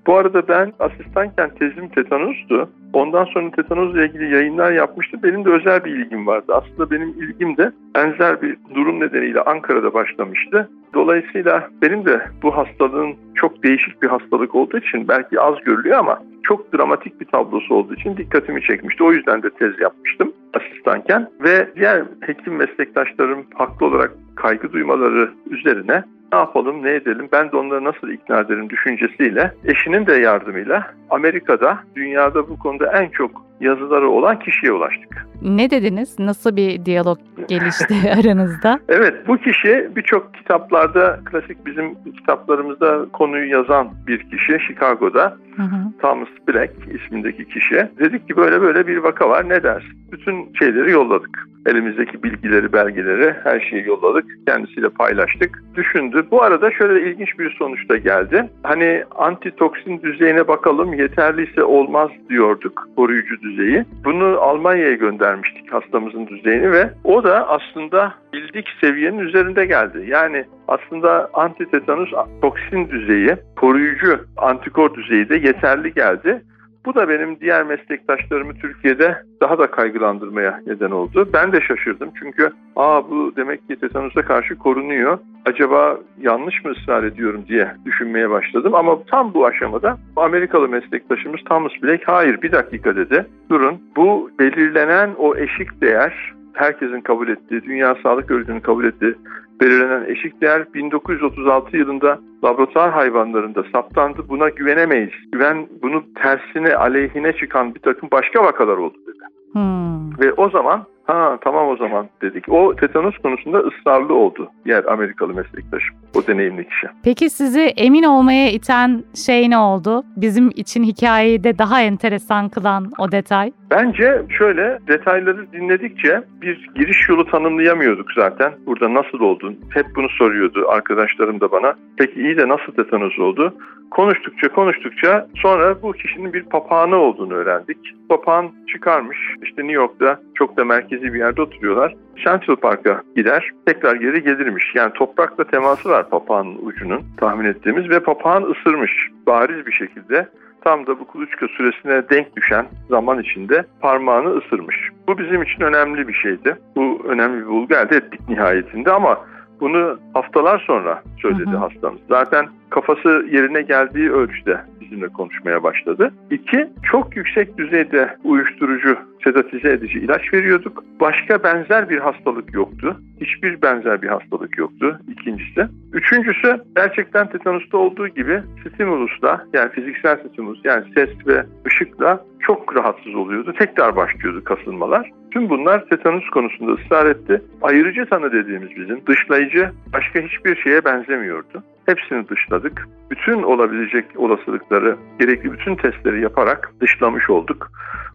Bu 0.06 0.16
arada 0.16 0.48
ben 0.48 0.72
asistanken 0.78 1.50
tezim 1.54 1.88
tetanustu. 1.88 2.70
Ondan 2.92 3.24
sonra 3.24 3.50
tetanusla 3.50 4.04
ilgili 4.04 4.34
yayınlar 4.34 4.72
yapmıştı. 4.72 5.22
Benim 5.22 5.44
de 5.44 5.50
özel 5.50 5.84
bir 5.84 5.90
ilgim 5.90 6.26
vardı. 6.26 6.52
Aslında 6.54 6.90
benim 6.90 7.08
ilgim 7.08 7.56
de 7.56 7.72
benzer 7.94 8.42
bir 8.42 8.56
durum 8.74 9.00
nedeniyle 9.00 9.40
Ankara'da 9.40 9.94
başlamıştı. 9.94 10.68
Dolayısıyla 10.94 11.68
benim 11.82 12.04
de 12.06 12.22
bu 12.42 12.56
hastalığın 12.56 13.14
çok 13.34 13.62
değişik 13.62 14.02
bir 14.02 14.08
hastalık 14.08 14.54
olduğu 14.54 14.78
için 14.78 15.08
belki 15.08 15.40
az 15.40 15.54
görülüyor 15.64 15.98
ama 15.98 16.22
çok 16.42 16.74
dramatik 16.74 17.20
bir 17.20 17.26
tablosu 17.26 17.74
olduğu 17.74 17.94
için 17.94 18.16
dikkatimi 18.16 18.62
çekmişti. 18.62 19.04
O 19.04 19.12
yüzden 19.12 19.42
de 19.42 19.50
tez 19.50 19.80
yapmıştım 19.80 20.32
asistanken 20.54 21.30
ve 21.44 21.68
diğer 21.76 22.04
hekim 22.20 22.56
meslektaşlarım 22.56 23.46
haklı 23.54 23.86
olarak 23.86 24.12
kaygı 24.36 24.72
duymaları 24.72 25.30
üzerine 25.50 26.04
ne 26.32 26.38
yapalım 26.38 26.82
ne 26.82 26.90
edelim 26.90 27.28
ben 27.32 27.52
de 27.52 27.56
onları 27.56 27.84
nasıl 27.84 28.08
ikna 28.08 28.40
ederim 28.40 28.70
düşüncesiyle 28.70 29.54
eşinin 29.64 30.06
de 30.06 30.12
yardımıyla 30.12 30.94
Amerika'da 31.10 31.78
dünyada 31.96 32.48
bu 32.48 32.58
konuda 32.58 32.92
en 32.92 33.08
çok 33.08 33.30
yazıları 33.60 34.10
olan 34.10 34.38
kişiye 34.38 34.72
ulaştık. 34.72 35.26
Ne 35.42 35.70
dediniz? 35.70 36.18
Nasıl 36.18 36.56
bir 36.56 36.84
diyalog 36.84 37.18
gelişti 37.48 37.94
aranızda? 38.18 38.80
Evet 38.88 39.14
bu 39.28 39.36
kişi 39.36 39.90
birçok 39.96 40.34
kitaplarda 40.34 41.20
klasik 41.24 41.66
bizim 41.66 41.94
kitaplarımızda 42.18 43.06
konuyu 43.12 43.50
yazan 43.50 43.88
bir 44.06 44.30
kişi 44.30 44.58
Chicago'da 44.66 45.36
Hı 45.56 45.62
hı. 45.62 45.76
Thomas 46.02 46.28
Black 46.48 46.72
ismindeki 46.94 47.48
kişi. 47.48 47.88
Dedik 47.98 48.28
ki 48.28 48.36
böyle 48.36 48.60
böyle 48.60 48.86
bir 48.86 48.96
vaka 48.96 49.28
var 49.28 49.48
ne 49.48 49.62
dersin? 49.62 49.92
Bütün 50.12 50.52
şeyleri 50.58 50.90
yolladık. 50.90 51.48
Elimizdeki 51.66 52.22
bilgileri, 52.22 52.72
belgeleri 52.72 53.34
her 53.44 53.60
şeyi 53.60 53.86
yolladık. 53.86 54.24
Kendisiyle 54.46 54.88
paylaştık. 54.88 55.64
Düşündü. 55.74 56.26
Bu 56.30 56.42
arada 56.42 56.70
şöyle 56.70 57.10
ilginç 57.10 57.38
bir 57.38 57.56
sonuç 57.58 57.88
da 57.88 57.96
geldi. 57.96 58.50
Hani 58.62 59.04
antitoksin 59.18 60.02
düzeyine 60.02 60.48
bakalım 60.48 60.94
yeterliyse 60.94 61.64
olmaz 61.64 62.10
diyorduk 62.28 62.88
koruyucu 62.96 63.40
düzeyi. 63.40 63.84
Bunu 64.04 64.40
Almanya'ya 64.40 64.94
göndermiştik 65.32 65.72
hastamızın 65.72 66.26
düzeyini 66.26 66.72
ve 66.72 66.90
o 67.04 67.24
da 67.24 67.48
aslında 67.48 68.14
bildik 68.32 68.66
seviyenin 68.80 69.18
üzerinde 69.18 69.66
geldi. 69.66 70.04
Yani 70.06 70.44
aslında 70.68 71.30
antitetanus 71.34 72.10
toksin 72.42 72.90
düzeyi, 72.90 73.36
koruyucu 73.56 74.20
antikor 74.36 74.94
düzeyi 74.94 75.28
de 75.28 75.34
yeterli 75.36 75.94
geldi. 75.94 76.42
Bu 76.86 76.94
da 76.94 77.08
benim 77.08 77.40
diğer 77.40 77.62
meslektaşlarımı 77.64 78.54
Türkiye'de 78.54 79.16
daha 79.40 79.58
da 79.58 79.70
kaygılandırmaya 79.70 80.60
neden 80.66 80.90
oldu. 80.90 81.28
Ben 81.32 81.52
de 81.52 81.60
şaşırdım 81.60 82.10
çünkü 82.18 82.50
aa 82.76 83.10
bu 83.10 83.32
demek 83.36 83.68
ki 83.68 83.76
tetanusa 83.76 84.22
karşı 84.22 84.58
korunuyor. 84.58 85.18
Acaba 85.46 85.98
yanlış 86.20 86.64
mı 86.64 86.70
ısrar 86.70 87.04
ediyorum 87.04 87.44
diye 87.48 87.72
düşünmeye 87.84 88.30
başladım. 88.30 88.74
Ama 88.74 89.02
tam 89.02 89.34
bu 89.34 89.46
aşamada 89.46 89.98
Amerikalı 90.16 90.68
meslektaşımız 90.68 91.40
Thomas 91.48 91.72
Blake 91.82 92.04
hayır 92.06 92.42
bir 92.42 92.52
dakika 92.52 92.96
dedi. 92.96 93.26
Durun 93.50 93.82
bu 93.96 94.30
belirlenen 94.38 95.10
o 95.18 95.36
eşik 95.36 95.80
değer 95.80 96.32
herkesin 96.52 97.00
kabul 97.00 97.28
ettiği, 97.28 97.62
Dünya 97.62 97.96
Sağlık 98.02 98.30
Örgütü'nün 98.30 98.60
kabul 98.60 98.84
ettiği 98.84 99.14
belirlenen 99.62 100.04
eşik 100.10 100.40
değer 100.40 100.74
1936 100.74 101.76
yılında 101.76 102.18
laboratuvar 102.44 102.90
hayvanlarında 102.90 103.64
saptandı. 103.72 104.28
Buna 104.28 104.48
güvenemeyiz. 104.48 105.10
Güven 105.32 105.68
bunu 105.82 106.04
tersine 106.22 106.76
aleyhine 106.76 107.32
çıkan 107.32 107.74
bir 107.74 107.80
takım 107.80 108.08
başka 108.12 108.44
vakalar 108.44 108.76
oldu 108.76 108.98
dedi. 109.06 109.24
Hmm. 109.52 110.18
Ve 110.18 110.32
o 110.32 110.50
zaman 110.50 110.84
ha 111.14 111.38
tamam 111.40 111.68
o 111.68 111.76
zaman 111.76 112.08
dedik. 112.22 112.48
O 112.48 112.76
tetanos 112.76 113.18
konusunda 113.18 113.58
ısrarlı 113.58 114.14
oldu 114.14 114.50
diğer 114.64 114.84
Amerikalı 114.84 115.34
meslektaşım. 115.34 115.96
O 116.14 116.26
deneyimli 116.26 116.68
kişi. 116.68 116.86
Peki 117.04 117.30
sizi 117.30 117.60
emin 117.60 118.02
olmaya 118.02 118.50
iten 118.50 119.04
şey 119.26 119.50
ne 119.50 119.58
oldu? 119.58 120.04
Bizim 120.16 120.50
için 120.56 120.82
hikayeyi 120.82 121.44
de 121.44 121.58
daha 121.58 121.80
enteresan 121.82 122.48
kılan 122.48 122.92
o 122.98 123.12
detay. 123.12 123.52
Bence 123.70 124.22
şöyle 124.38 124.78
detayları 124.88 125.52
dinledikçe 125.52 126.22
bir 126.42 126.70
giriş 126.74 127.08
yolu 127.08 127.26
tanımlayamıyorduk 127.26 128.12
zaten. 128.12 128.52
Burada 128.66 128.94
nasıl 128.94 129.20
oldun? 129.20 129.60
Hep 129.74 129.86
bunu 129.96 130.08
soruyordu 130.08 130.68
arkadaşlarım 130.68 131.40
da 131.40 131.52
bana. 131.52 131.74
Peki 131.96 132.20
iyi 132.20 132.36
de 132.36 132.48
nasıl 132.48 132.72
tetanos 132.72 133.18
oldu? 133.18 133.54
Konuştukça 133.90 134.48
konuştukça 134.48 135.28
sonra 135.36 135.82
bu 135.82 135.92
kişinin 135.92 136.32
bir 136.32 136.42
papağanı 136.42 136.96
olduğunu 136.96 137.34
öğrendik. 137.34 137.78
Papağan 138.08 138.50
çıkarmış. 138.72 139.18
İşte 139.42 139.62
New 139.62 139.72
York'ta 139.72 140.20
çok 140.42 140.56
da 140.56 140.64
merkezi 140.64 141.14
bir 141.14 141.18
yerde 141.18 141.42
oturuyorlar. 141.42 141.94
Central 142.24 142.56
Park'a 142.56 143.02
gider, 143.16 143.50
tekrar 143.66 143.96
geri 143.96 144.22
gelirmiş. 144.22 144.72
Yani 144.74 144.92
toprakla 144.92 145.44
teması 145.44 145.88
var 145.88 146.10
papağanın 146.10 146.58
ucunun 146.62 147.02
tahmin 147.16 147.44
ettiğimiz 147.44 147.90
ve 147.90 148.00
papağan 148.00 148.42
ısırmış 148.42 149.08
bariz 149.26 149.66
bir 149.66 149.72
şekilde. 149.72 150.28
Tam 150.64 150.86
da 150.86 151.00
bu 151.00 151.04
kuluçka 151.04 151.48
süresine 151.48 152.08
denk 152.10 152.36
düşen 152.36 152.66
zaman 152.88 153.20
içinde 153.20 153.64
parmağını 153.80 154.36
ısırmış. 154.36 154.76
Bu 155.08 155.18
bizim 155.18 155.42
için 155.42 155.60
önemli 155.60 156.08
bir 156.08 156.14
şeydi. 156.14 156.56
Bu 156.76 157.02
önemli 157.08 157.40
bir 157.40 157.46
bulgu 157.46 157.74
elde 157.74 157.96
ettik 157.96 158.28
nihayetinde 158.28 158.92
ama 158.92 159.18
bunu 159.60 159.98
haftalar 160.14 160.64
sonra 160.66 161.02
söyledi 161.22 161.50
Hı 161.50 161.56
hı. 161.56 161.56
hastamız. 161.56 162.00
Zaten 162.08 162.46
kafası 162.70 163.26
yerine 163.30 163.62
geldiği 163.62 164.12
ölçüde 164.12 164.60
bizimle 164.80 165.08
konuşmaya 165.08 165.62
başladı. 165.62 166.12
İki, 166.30 166.68
çok 166.82 167.16
yüksek 167.16 167.58
düzeyde 167.58 168.16
uyuşturucu, 168.24 168.96
sedatize 169.24 169.68
edici 169.68 169.98
ilaç 169.98 170.34
veriyorduk. 170.34 170.84
Başka 171.00 171.42
benzer 171.44 171.88
bir 171.88 171.98
hastalık 171.98 172.54
yoktu. 172.54 172.96
Hiçbir 173.20 173.62
benzer 173.62 174.02
bir 174.02 174.08
hastalık 174.08 174.58
yoktu 174.58 174.98
ikincisi. 175.08 175.66
Üçüncüsü 175.92 176.60
gerçekten 176.76 177.30
tetanusta 177.30 177.78
olduğu 177.78 178.08
gibi 178.08 178.42
stimulusla 178.60 179.46
yani 179.52 179.70
fiziksel 179.70 180.18
stimulus 180.28 180.60
yani 180.64 180.84
ses 180.94 181.26
ve 181.26 181.44
ışıkla 181.66 182.24
çok 182.40 182.76
rahatsız 182.76 183.14
oluyordu. 183.14 183.54
Tekrar 183.58 183.96
başlıyordu 183.96 184.44
kasılmalar. 184.44 185.10
Tüm 185.30 185.48
bunlar 185.50 185.84
tetanus 185.86 186.30
konusunda 186.30 186.72
ısrar 186.72 187.06
etti. 187.06 187.42
Ayırıcı 187.62 188.06
tanı 188.06 188.32
dediğimiz 188.32 188.76
bizim 188.76 189.06
dışlayıcı 189.06 189.70
başka 189.92 190.20
hiçbir 190.20 190.56
şeye 190.56 190.84
benzemiyordu. 190.84 191.62
Hepsini 191.86 192.28
dışladık. 192.28 192.88
Bütün 193.10 193.42
olabilecek 193.42 194.04
olasılıkları, 194.16 194.96
gerekli 195.20 195.52
bütün 195.52 195.76
testleri 195.76 196.20
yaparak 196.20 196.72
dışlamış 196.80 197.30
olduk. 197.30 197.70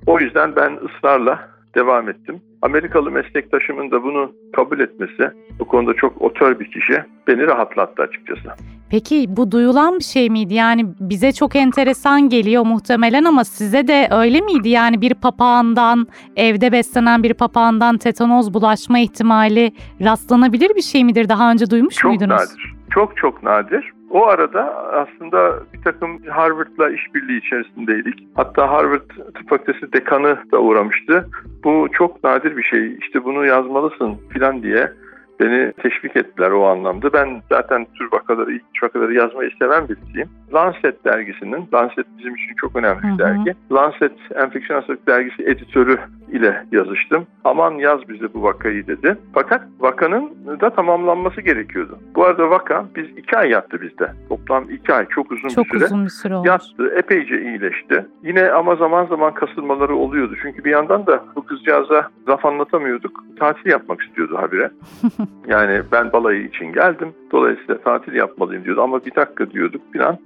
O 0.06 0.20
yüzden 0.20 0.56
ben 0.56 0.80
ısrarla 0.86 1.50
devam 1.76 2.10
ettim. 2.10 2.42
Amerikalı 2.62 3.12
meslektaşımın 3.12 3.92
da 3.92 4.04
bunu 4.04 4.32
kabul 4.56 4.80
etmesi, 4.80 5.32
bu 5.60 5.66
konuda 5.68 5.94
çok 5.94 6.22
otör 6.22 6.60
bir 6.60 6.72
kişi, 6.72 7.04
beni 7.28 7.48
rahatlattı 7.48 8.04
açıkçası. 8.04 8.50
Peki 8.90 9.26
bu 9.30 9.52
duyulan 9.52 10.00
bir 10.00 10.04
şey 10.04 10.30
miydi? 10.30 10.54
Yani 10.54 10.86
bize 11.00 11.32
çok 11.32 11.56
enteresan 11.56 12.30
geliyor 12.30 12.66
muhtemelen 12.66 13.24
ama 13.24 13.44
size 13.44 13.88
de 13.88 14.08
öyle 14.12 14.42
miydi? 14.42 14.70
Yani 14.70 15.02
bir 15.02 15.14
papağandan, 15.14 16.08
evde 16.36 16.72
beslenen 16.72 17.24
bir 17.24 17.34
papağandan 17.34 17.98
tetanoz 17.98 18.54
bulaşma 18.54 19.00
ihtimali 19.00 19.72
rastlanabilir 20.02 20.76
bir 20.76 20.82
şey 20.82 21.04
midir? 21.04 21.30
Daha 21.30 21.52
önce 21.52 21.70
duymuş 21.70 21.96
Çok 21.96 22.12
muydunuz? 22.12 22.32
nadir. 22.32 22.74
Çok 22.90 23.18
çok 23.18 23.44
nadir. 23.44 23.92
O 24.10 24.28
arada 24.28 24.76
aslında 24.94 25.60
bir 25.74 25.82
takım 25.82 26.22
Harvard'la 26.30 26.90
işbirliği 26.90 27.38
içerisindeydik. 27.38 28.28
Hatta 28.36 28.70
Harvard 28.72 29.10
Tıp 29.10 29.50
Fakültesi 29.50 29.94
dekanı 29.94 30.38
da 30.52 30.60
uğramıştı. 30.60 31.30
Bu 31.64 31.88
çok 31.92 32.24
nadir 32.24 32.58
bir 32.58 32.64
şey. 32.64 32.98
İşte 33.02 33.24
bunu 33.24 33.46
yazmalısın 33.46 34.16
filan 34.30 34.64
diye 34.64 34.92
beni 35.40 35.72
teşvik 35.74 36.16
ettiler 36.16 36.52
o 36.52 36.64
anlamda. 36.66 37.14
Ben 37.14 37.42
zaten 37.50 37.86
tür 37.94 38.10
vakaları, 38.12 38.52
ilk 38.54 38.84
vakaları 38.84 39.14
yazmayı 39.14 39.50
seven 39.60 39.90
birisiyim. 39.90 40.30
Lancet 40.54 41.06
dergisinin, 41.06 41.68
Lancet 41.74 42.06
bizim 42.18 42.36
için 42.36 42.54
çok 42.62 42.76
önemli 42.76 43.04
bir 43.04 43.08
Hı 43.08 43.14
hı. 43.14 43.20
dergi. 43.20 43.56
Lancet 43.72 44.12
Enfeksiyon 44.36 44.80
Hastalık 44.80 45.08
Dergisi 45.08 45.44
editörü 45.44 46.00
ile 46.32 46.64
yazıştım. 46.72 47.26
Aman 47.44 47.72
yaz 47.72 48.10
bize 48.10 48.34
bu 48.34 48.44
vakayı 48.44 48.88
dedi. 48.88 49.18
Fakat 49.34 49.62
vakanın 49.80 50.30
da 50.62 50.70
tamamlanması 50.70 51.42
gerekiyordu. 51.42 52.00
Bu 52.16 52.26
arada 52.26 52.50
vaka 52.50 52.86
biz 52.96 53.06
iki 53.18 53.38
ay 53.38 53.50
yattı 53.50 53.82
bizde. 53.82 54.12
Toplam 54.30 54.70
iki 54.72 54.94
ay 54.94 55.06
çok 55.10 55.32
uzun 55.32 55.50
Çok 55.50 55.66
bir 55.66 55.70
süre. 55.70 55.86
uzun 55.86 56.06
bir 56.06 56.10
süre 56.10 56.36
olmuş. 56.36 56.48
Yattı, 56.48 56.94
epeyce 56.98 57.42
iyileşti. 57.42 58.06
Yine 58.24 58.52
ama 58.52 58.76
zaman 58.76 59.06
zaman 59.06 59.34
kasılmaları 59.34 59.96
oluyordu. 59.96 60.36
Çünkü 60.42 60.64
bir 60.64 60.72
yandan 60.72 61.08
da 61.08 61.24
bu 61.36 61.46
kızcağıza 61.46 62.10
laf 62.30 62.46
anlatamıyorduk. 62.46 63.24
Tatil 63.40 63.70
yapmak 63.72 64.02
istiyordu 64.02 64.38
habire. 64.38 64.72
Yani 65.48 65.82
ben 65.92 66.14
balayı 66.14 66.44
için 66.44 66.74
geldim. 66.74 67.14
Dolayısıyla 67.32 67.78
tatil 67.78 68.14
yapmalıyım 68.14 68.64
diyordu. 68.64 68.82
Ama 68.82 69.06
bir 69.06 69.16
dakika 69.16 69.52
diyorduk 69.52 69.82
falan. 69.94 70.18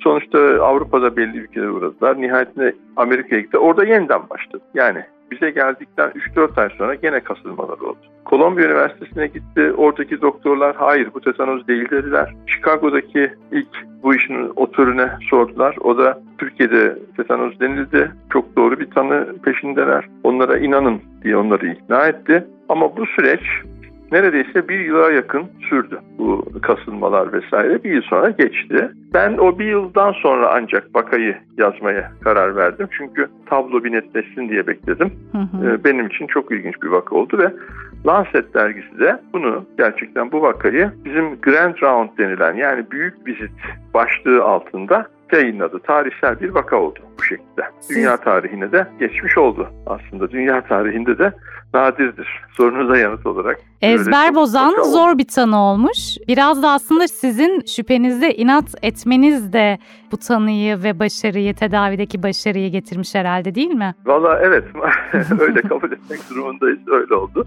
Sonuçta 0.00 0.38
Avrupa'da 0.38 1.16
belli 1.16 1.38
ülkelere 1.38 1.70
uğradılar. 1.70 2.20
Nihayetinde 2.20 2.74
Amerika'ya 2.96 3.40
gitti. 3.40 3.58
Orada 3.58 3.84
yeniden 3.84 4.20
başladı. 4.30 4.62
Yani 4.74 5.04
bize 5.30 5.50
geldikten 5.50 6.10
3-4 6.36 6.60
ay 6.60 6.68
sonra 6.78 6.94
gene 6.94 7.20
kasılmalar 7.20 7.78
oldu. 7.78 7.98
Kolombiya 8.24 8.68
Üniversitesi'ne 8.68 9.26
gitti. 9.26 9.72
Oradaki 9.76 10.20
doktorlar 10.20 10.76
hayır 10.76 11.08
bu 11.14 11.20
tetanoz 11.20 11.68
değil 11.68 11.90
dediler. 11.90 12.34
Chicago'daki 12.46 13.32
ilk 13.52 13.68
bu 14.02 14.14
işin 14.14 14.52
otorine 14.56 15.10
sordular. 15.30 15.76
O 15.80 15.98
da 15.98 16.20
Türkiye'de 16.38 16.98
tetanoz 17.16 17.60
denildi. 17.60 18.10
Çok 18.32 18.56
doğru 18.56 18.80
bir 18.80 18.90
tanı 18.90 19.26
peşindeler. 19.44 20.08
Onlara 20.24 20.58
inanın 20.58 21.00
diye 21.22 21.36
onları 21.36 21.66
ikna 21.66 22.06
etti. 22.06 22.44
Ama 22.68 22.96
bu 22.96 23.06
süreç 23.06 23.40
neredeyse 24.12 24.68
bir 24.68 24.80
yıla 24.80 25.10
yakın 25.10 25.44
sürdü 25.68 26.00
bu 26.18 26.44
kasılmalar 26.62 27.32
vesaire. 27.32 27.84
Bir 27.84 27.92
yıl 27.92 28.02
sonra 28.02 28.30
geçti. 28.30 28.90
Ben 29.14 29.36
o 29.38 29.58
bir 29.58 29.64
yıldan 29.64 30.12
sonra 30.12 30.50
ancak 30.54 30.94
vakayı 30.94 31.36
yazmaya 31.58 32.12
karar 32.24 32.56
verdim. 32.56 32.88
Çünkü 32.98 33.28
tablo 33.46 33.84
bir 33.84 33.92
netleşsin 33.92 34.48
diye 34.48 34.66
bekledim. 34.66 35.12
Hı 35.32 35.38
hı. 35.38 35.70
Ee, 35.70 35.84
Benim 35.84 36.06
için 36.06 36.26
çok 36.26 36.52
ilginç 36.52 36.82
bir 36.82 36.88
vaka 36.88 37.16
oldu 37.16 37.38
ve 37.38 37.52
Lancet 38.06 38.54
dergisi 38.54 38.98
de 38.98 39.20
bunu 39.32 39.64
gerçekten 39.78 40.32
bu 40.32 40.42
vakayı 40.42 40.90
bizim 41.04 41.40
Grand 41.40 41.74
Round 41.82 42.08
denilen 42.18 42.54
yani 42.54 42.84
büyük 42.90 43.26
vizit 43.26 43.50
başlığı 43.94 44.44
altında 44.44 45.06
yayınladı. 45.32 45.78
Tarihsel 45.78 46.40
bir 46.40 46.48
vaka 46.48 46.76
oldu 46.76 46.98
bu 47.18 47.22
şekilde. 47.22 47.62
Siz- 47.80 47.96
Dünya 47.96 48.16
tarihine 48.16 48.72
de 48.72 48.86
geçmiş 49.00 49.38
oldu 49.38 49.68
aslında. 49.86 50.30
Dünya 50.30 50.60
tarihinde 50.64 51.18
de 51.18 51.32
nadirdir. 51.74 52.28
Sorunuza 52.56 52.96
yanıt 52.96 53.26
olarak. 53.26 53.58
Ezber 53.82 54.26
çok 54.26 54.34
bozan 54.36 54.72
oldu. 54.74 54.84
zor 54.84 55.18
bir 55.18 55.26
tanı 55.28 55.58
olmuş. 55.62 55.98
Biraz 56.28 56.62
da 56.62 56.68
aslında 56.70 57.08
sizin 57.08 57.62
şüphenizde 57.66 58.34
inat 58.34 58.74
etmeniz 58.82 59.52
de 59.52 59.78
bu 60.12 60.16
tanıyı 60.16 60.82
ve 60.82 60.98
başarıyı, 60.98 61.54
tedavideki 61.54 62.22
başarıyı 62.22 62.70
getirmiş 62.70 63.14
herhalde 63.14 63.54
değil 63.54 63.70
mi? 63.74 63.94
Valla 64.06 64.40
evet 64.42 64.64
öyle 65.40 65.60
kabul 65.62 65.92
etmek 65.92 66.30
durumundayız 66.30 66.78
öyle 66.88 67.14
oldu. 67.14 67.46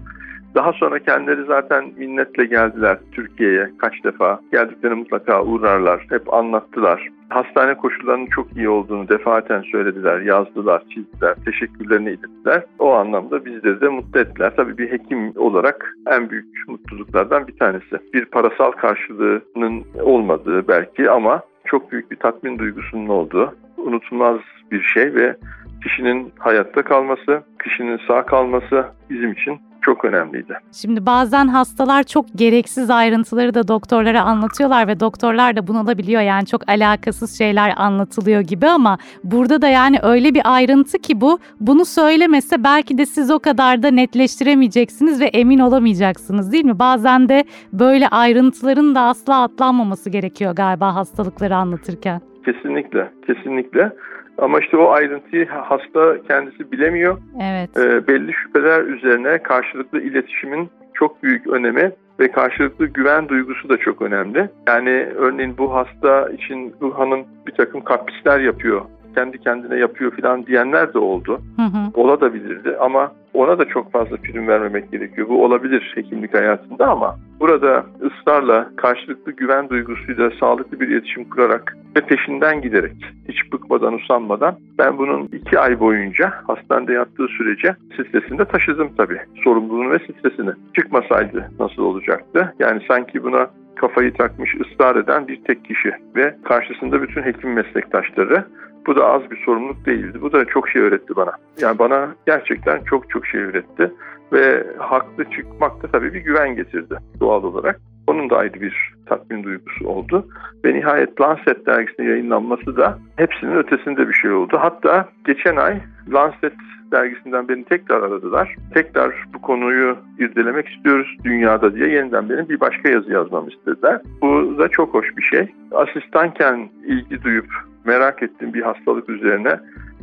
Daha 0.54 0.72
sonra 0.72 0.98
kendileri 0.98 1.44
zaten 1.44 1.92
minnetle 1.96 2.44
geldiler 2.44 2.98
Türkiye'ye 3.12 3.70
kaç 3.78 4.04
defa. 4.04 4.40
Geldiklerinde 4.52 4.98
mutlaka 4.98 5.44
uğrarlar. 5.44 6.06
Hep 6.10 6.34
anlattılar. 6.34 7.08
Hastane 7.28 7.74
koşullarının 7.74 8.26
çok 8.26 8.56
iyi 8.56 8.68
olduğunu 8.68 9.08
defaten 9.08 9.62
söylediler, 9.62 10.20
yazdılar, 10.20 10.82
çizdiler, 10.94 11.34
teşekkürlerini 11.44 12.08
ilettiler. 12.08 12.62
O 12.78 12.92
anlamda 12.92 13.44
bizleri 13.44 13.80
de 13.80 13.88
mutlu 13.88 14.20
ettiler. 14.20 14.52
Tabii 14.56 14.78
bir 14.78 14.92
hekim 14.92 15.32
olarak 15.36 15.94
en 16.10 16.30
büyük 16.30 16.68
mutluluklardan 16.68 17.46
bir 17.46 17.56
tanesi. 17.56 17.98
Bir 18.14 18.24
parasal 18.24 18.70
karşılığının 18.70 19.84
olmadığı 20.02 20.68
belki 20.68 21.10
ama 21.10 21.42
çok 21.64 21.92
büyük 21.92 22.10
bir 22.10 22.16
tatmin 22.16 22.58
duygusunun 22.58 23.08
olduğu 23.08 23.54
unutulmaz 23.76 24.40
bir 24.70 24.82
şey 24.82 25.14
ve 25.14 25.36
kişinin 25.82 26.32
hayatta 26.38 26.82
kalması, 26.82 27.42
kişinin 27.64 28.00
sağ 28.08 28.26
kalması 28.26 28.86
bizim 29.10 29.32
için 29.32 29.60
çok 29.84 30.04
önemliydi. 30.04 30.54
Şimdi 30.72 31.06
bazen 31.06 31.48
hastalar 31.48 32.02
çok 32.02 32.26
gereksiz 32.34 32.90
ayrıntıları 32.90 33.54
da 33.54 33.68
doktorlara 33.68 34.22
anlatıyorlar 34.22 34.88
ve 34.88 35.00
doktorlar 35.00 35.56
da 35.56 35.66
bunalabiliyor. 35.66 36.22
Yani 36.22 36.46
çok 36.46 36.68
alakasız 36.68 37.38
şeyler 37.38 37.74
anlatılıyor 37.76 38.40
gibi 38.40 38.66
ama 38.66 38.98
burada 39.24 39.62
da 39.62 39.68
yani 39.68 39.98
öyle 40.02 40.34
bir 40.34 40.42
ayrıntı 40.44 40.98
ki 40.98 41.20
bu 41.20 41.38
bunu 41.60 41.84
söylemese 41.84 42.64
belki 42.64 42.98
de 42.98 43.06
siz 43.06 43.30
o 43.30 43.38
kadar 43.38 43.82
da 43.82 43.90
netleştiremeyeceksiniz 43.90 45.20
ve 45.20 45.24
emin 45.24 45.58
olamayacaksınız 45.58 46.52
değil 46.52 46.64
mi? 46.64 46.78
Bazen 46.78 47.28
de 47.28 47.44
böyle 47.72 48.08
ayrıntıların 48.08 48.94
da 48.94 49.00
asla 49.00 49.42
atlanmaması 49.42 50.10
gerekiyor 50.10 50.54
galiba 50.54 50.94
hastalıkları 50.94 51.56
anlatırken. 51.56 52.20
Kesinlikle, 52.44 53.10
kesinlikle. 53.26 53.92
Ama 54.38 54.60
işte 54.60 54.76
o 54.76 54.90
ayrıntıyı 54.90 55.46
hasta 55.48 56.22
kendisi 56.22 56.72
bilemiyor. 56.72 57.18
Evet. 57.42 57.70
Ee, 57.76 58.08
belli 58.08 58.32
şüpheler 58.32 58.82
üzerine 58.82 59.38
karşılıklı 59.38 60.00
iletişimin 60.00 60.70
çok 60.94 61.22
büyük 61.22 61.46
önemi 61.46 61.92
ve 62.20 62.32
karşılıklı 62.32 62.86
güven 62.86 63.28
duygusu 63.28 63.68
da 63.68 63.76
çok 63.76 64.02
önemli. 64.02 64.48
Yani 64.68 65.08
örneğin 65.16 65.58
bu 65.58 65.74
hasta 65.74 66.30
için 66.30 66.74
bu 66.80 66.98
hanım 66.98 67.24
bir 67.46 67.52
takım 67.52 67.80
kaprisler 67.84 68.40
yapıyor 68.40 68.82
kendi 69.14 69.38
kendine 69.38 69.78
yapıyor 69.78 70.16
falan 70.20 70.46
diyenler 70.46 70.94
de 70.94 70.98
oldu. 70.98 71.40
Hı 71.56 71.62
hı. 71.62 71.90
Ola 71.94 72.20
da 72.20 72.34
bilirdi 72.34 72.76
ama 72.80 73.12
ona 73.34 73.58
da 73.58 73.64
çok 73.64 73.92
fazla 73.92 74.16
prim 74.16 74.48
vermemek 74.48 74.92
gerekiyor. 74.92 75.28
Bu 75.28 75.44
olabilir 75.44 75.92
hekimlik 75.94 76.34
hayatında 76.34 76.86
ama 76.86 77.16
burada 77.40 77.86
ısrarla 78.02 78.70
karşılıklı 78.76 79.32
güven 79.32 79.68
duygusuyla 79.68 80.30
sağlıklı 80.40 80.80
bir 80.80 80.88
iletişim 80.88 81.24
kurarak 81.24 81.76
ve 81.96 82.00
peşinden 82.00 82.62
giderek 82.62 82.96
hiç 83.28 83.52
bıkmadan 83.52 83.94
usanmadan 83.94 84.54
ben 84.78 84.98
bunun 84.98 85.28
iki 85.32 85.58
ay 85.58 85.80
boyunca 85.80 86.32
hastanede 86.46 86.92
yattığı 86.92 87.26
sürece 87.26 87.74
stresinde 87.92 88.44
taşıdım 88.44 88.90
tabii. 88.96 89.20
Sorumluluğunu 89.44 89.90
ve 89.90 89.98
stresini. 89.98 90.50
Çıkmasaydı 90.76 91.50
nasıl 91.60 91.82
olacaktı? 91.82 92.54
Yani 92.58 92.82
sanki 92.88 93.22
buna 93.22 93.46
kafayı 93.76 94.14
takmış 94.14 94.54
ısrar 94.54 94.96
eden 94.96 95.28
bir 95.28 95.44
tek 95.44 95.64
kişi 95.64 95.92
ve 96.16 96.36
karşısında 96.44 97.02
bütün 97.02 97.22
hekim 97.22 97.52
meslektaşları 97.52 98.44
bu 98.86 98.96
da 98.96 99.06
az 99.06 99.30
bir 99.30 99.44
sorumluluk 99.44 99.86
değildi. 99.86 100.18
Bu 100.22 100.32
da 100.32 100.44
çok 100.44 100.68
şey 100.68 100.82
öğretti 100.82 101.16
bana. 101.16 101.32
Yani 101.60 101.78
bana 101.78 102.14
gerçekten 102.26 102.84
çok 102.84 103.10
çok 103.10 103.26
şey 103.26 103.40
öğretti. 103.40 103.92
Ve 104.32 104.66
haklı 104.78 105.24
çıkmak 105.30 105.82
da 105.82 105.88
tabii 105.92 106.14
bir 106.14 106.20
güven 106.20 106.56
getirdi 106.56 106.98
doğal 107.20 107.44
olarak. 107.44 107.80
Onun 108.06 108.30
da 108.30 108.36
ayrı 108.36 108.60
bir 108.60 108.94
tatmin 109.06 109.42
duygusu 109.42 109.88
oldu. 109.88 110.26
Ve 110.64 110.74
nihayet 110.74 111.20
Lancet 111.20 111.66
dergisinde 111.66 112.08
yayınlanması 112.08 112.76
da 112.76 112.98
hepsinin 113.16 113.56
ötesinde 113.56 114.08
bir 114.08 114.14
şey 114.14 114.30
oldu. 114.32 114.56
Hatta 114.60 115.08
geçen 115.26 115.56
ay 115.56 115.80
Lancet 116.12 116.52
dergisinden 116.92 117.48
beni 117.48 117.64
tekrar 117.64 118.02
aradılar. 118.02 118.56
Tekrar 118.74 119.26
bu 119.34 119.40
konuyu 119.40 119.96
irdelemek 120.18 120.68
istiyoruz 120.68 121.16
dünyada 121.24 121.74
diye 121.74 121.88
yeniden 121.88 122.28
benim 122.28 122.48
bir 122.48 122.60
başka 122.60 122.88
yazı 122.88 123.12
yazmamı 123.12 123.48
istediler. 123.50 124.00
Bu 124.22 124.58
da 124.58 124.68
çok 124.68 124.94
hoş 124.94 125.16
bir 125.16 125.22
şey. 125.22 125.52
Asistanken 125.72 126.68
ilgi 126.86 127.22
duyup 127.22 127.46
merak 127.84 128.22
ettiğim 128.22 128.54
bir 128.54 128.62
hastalık 128.62 129.08
üzerine 129.08 129.60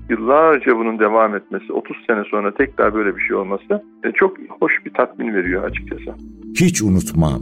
yıllarca 0.10 0.78
bunun 0.78 1.00
devam 1.00 1.36
etmesi, 1.36 1.74
30 1.74 1.98
sene 2.08 2.24
sonra 2.24 2.54
tekrar 2.54 2.94
böyle 2.94 3.16
bir 3.16 3.22
şey 3.22 3.36
olması 3.36 3.84
e, 4.04 4.12
çok 4.12 4.38
hoş 4.60 4.86
bir 4.86 4.94
tatmin 4.94 5.34
veriyor 5.34 5.64
açıkçası. 5.64 6.16
Hiç 6.56 6.82
unutmam. 6.82 7.42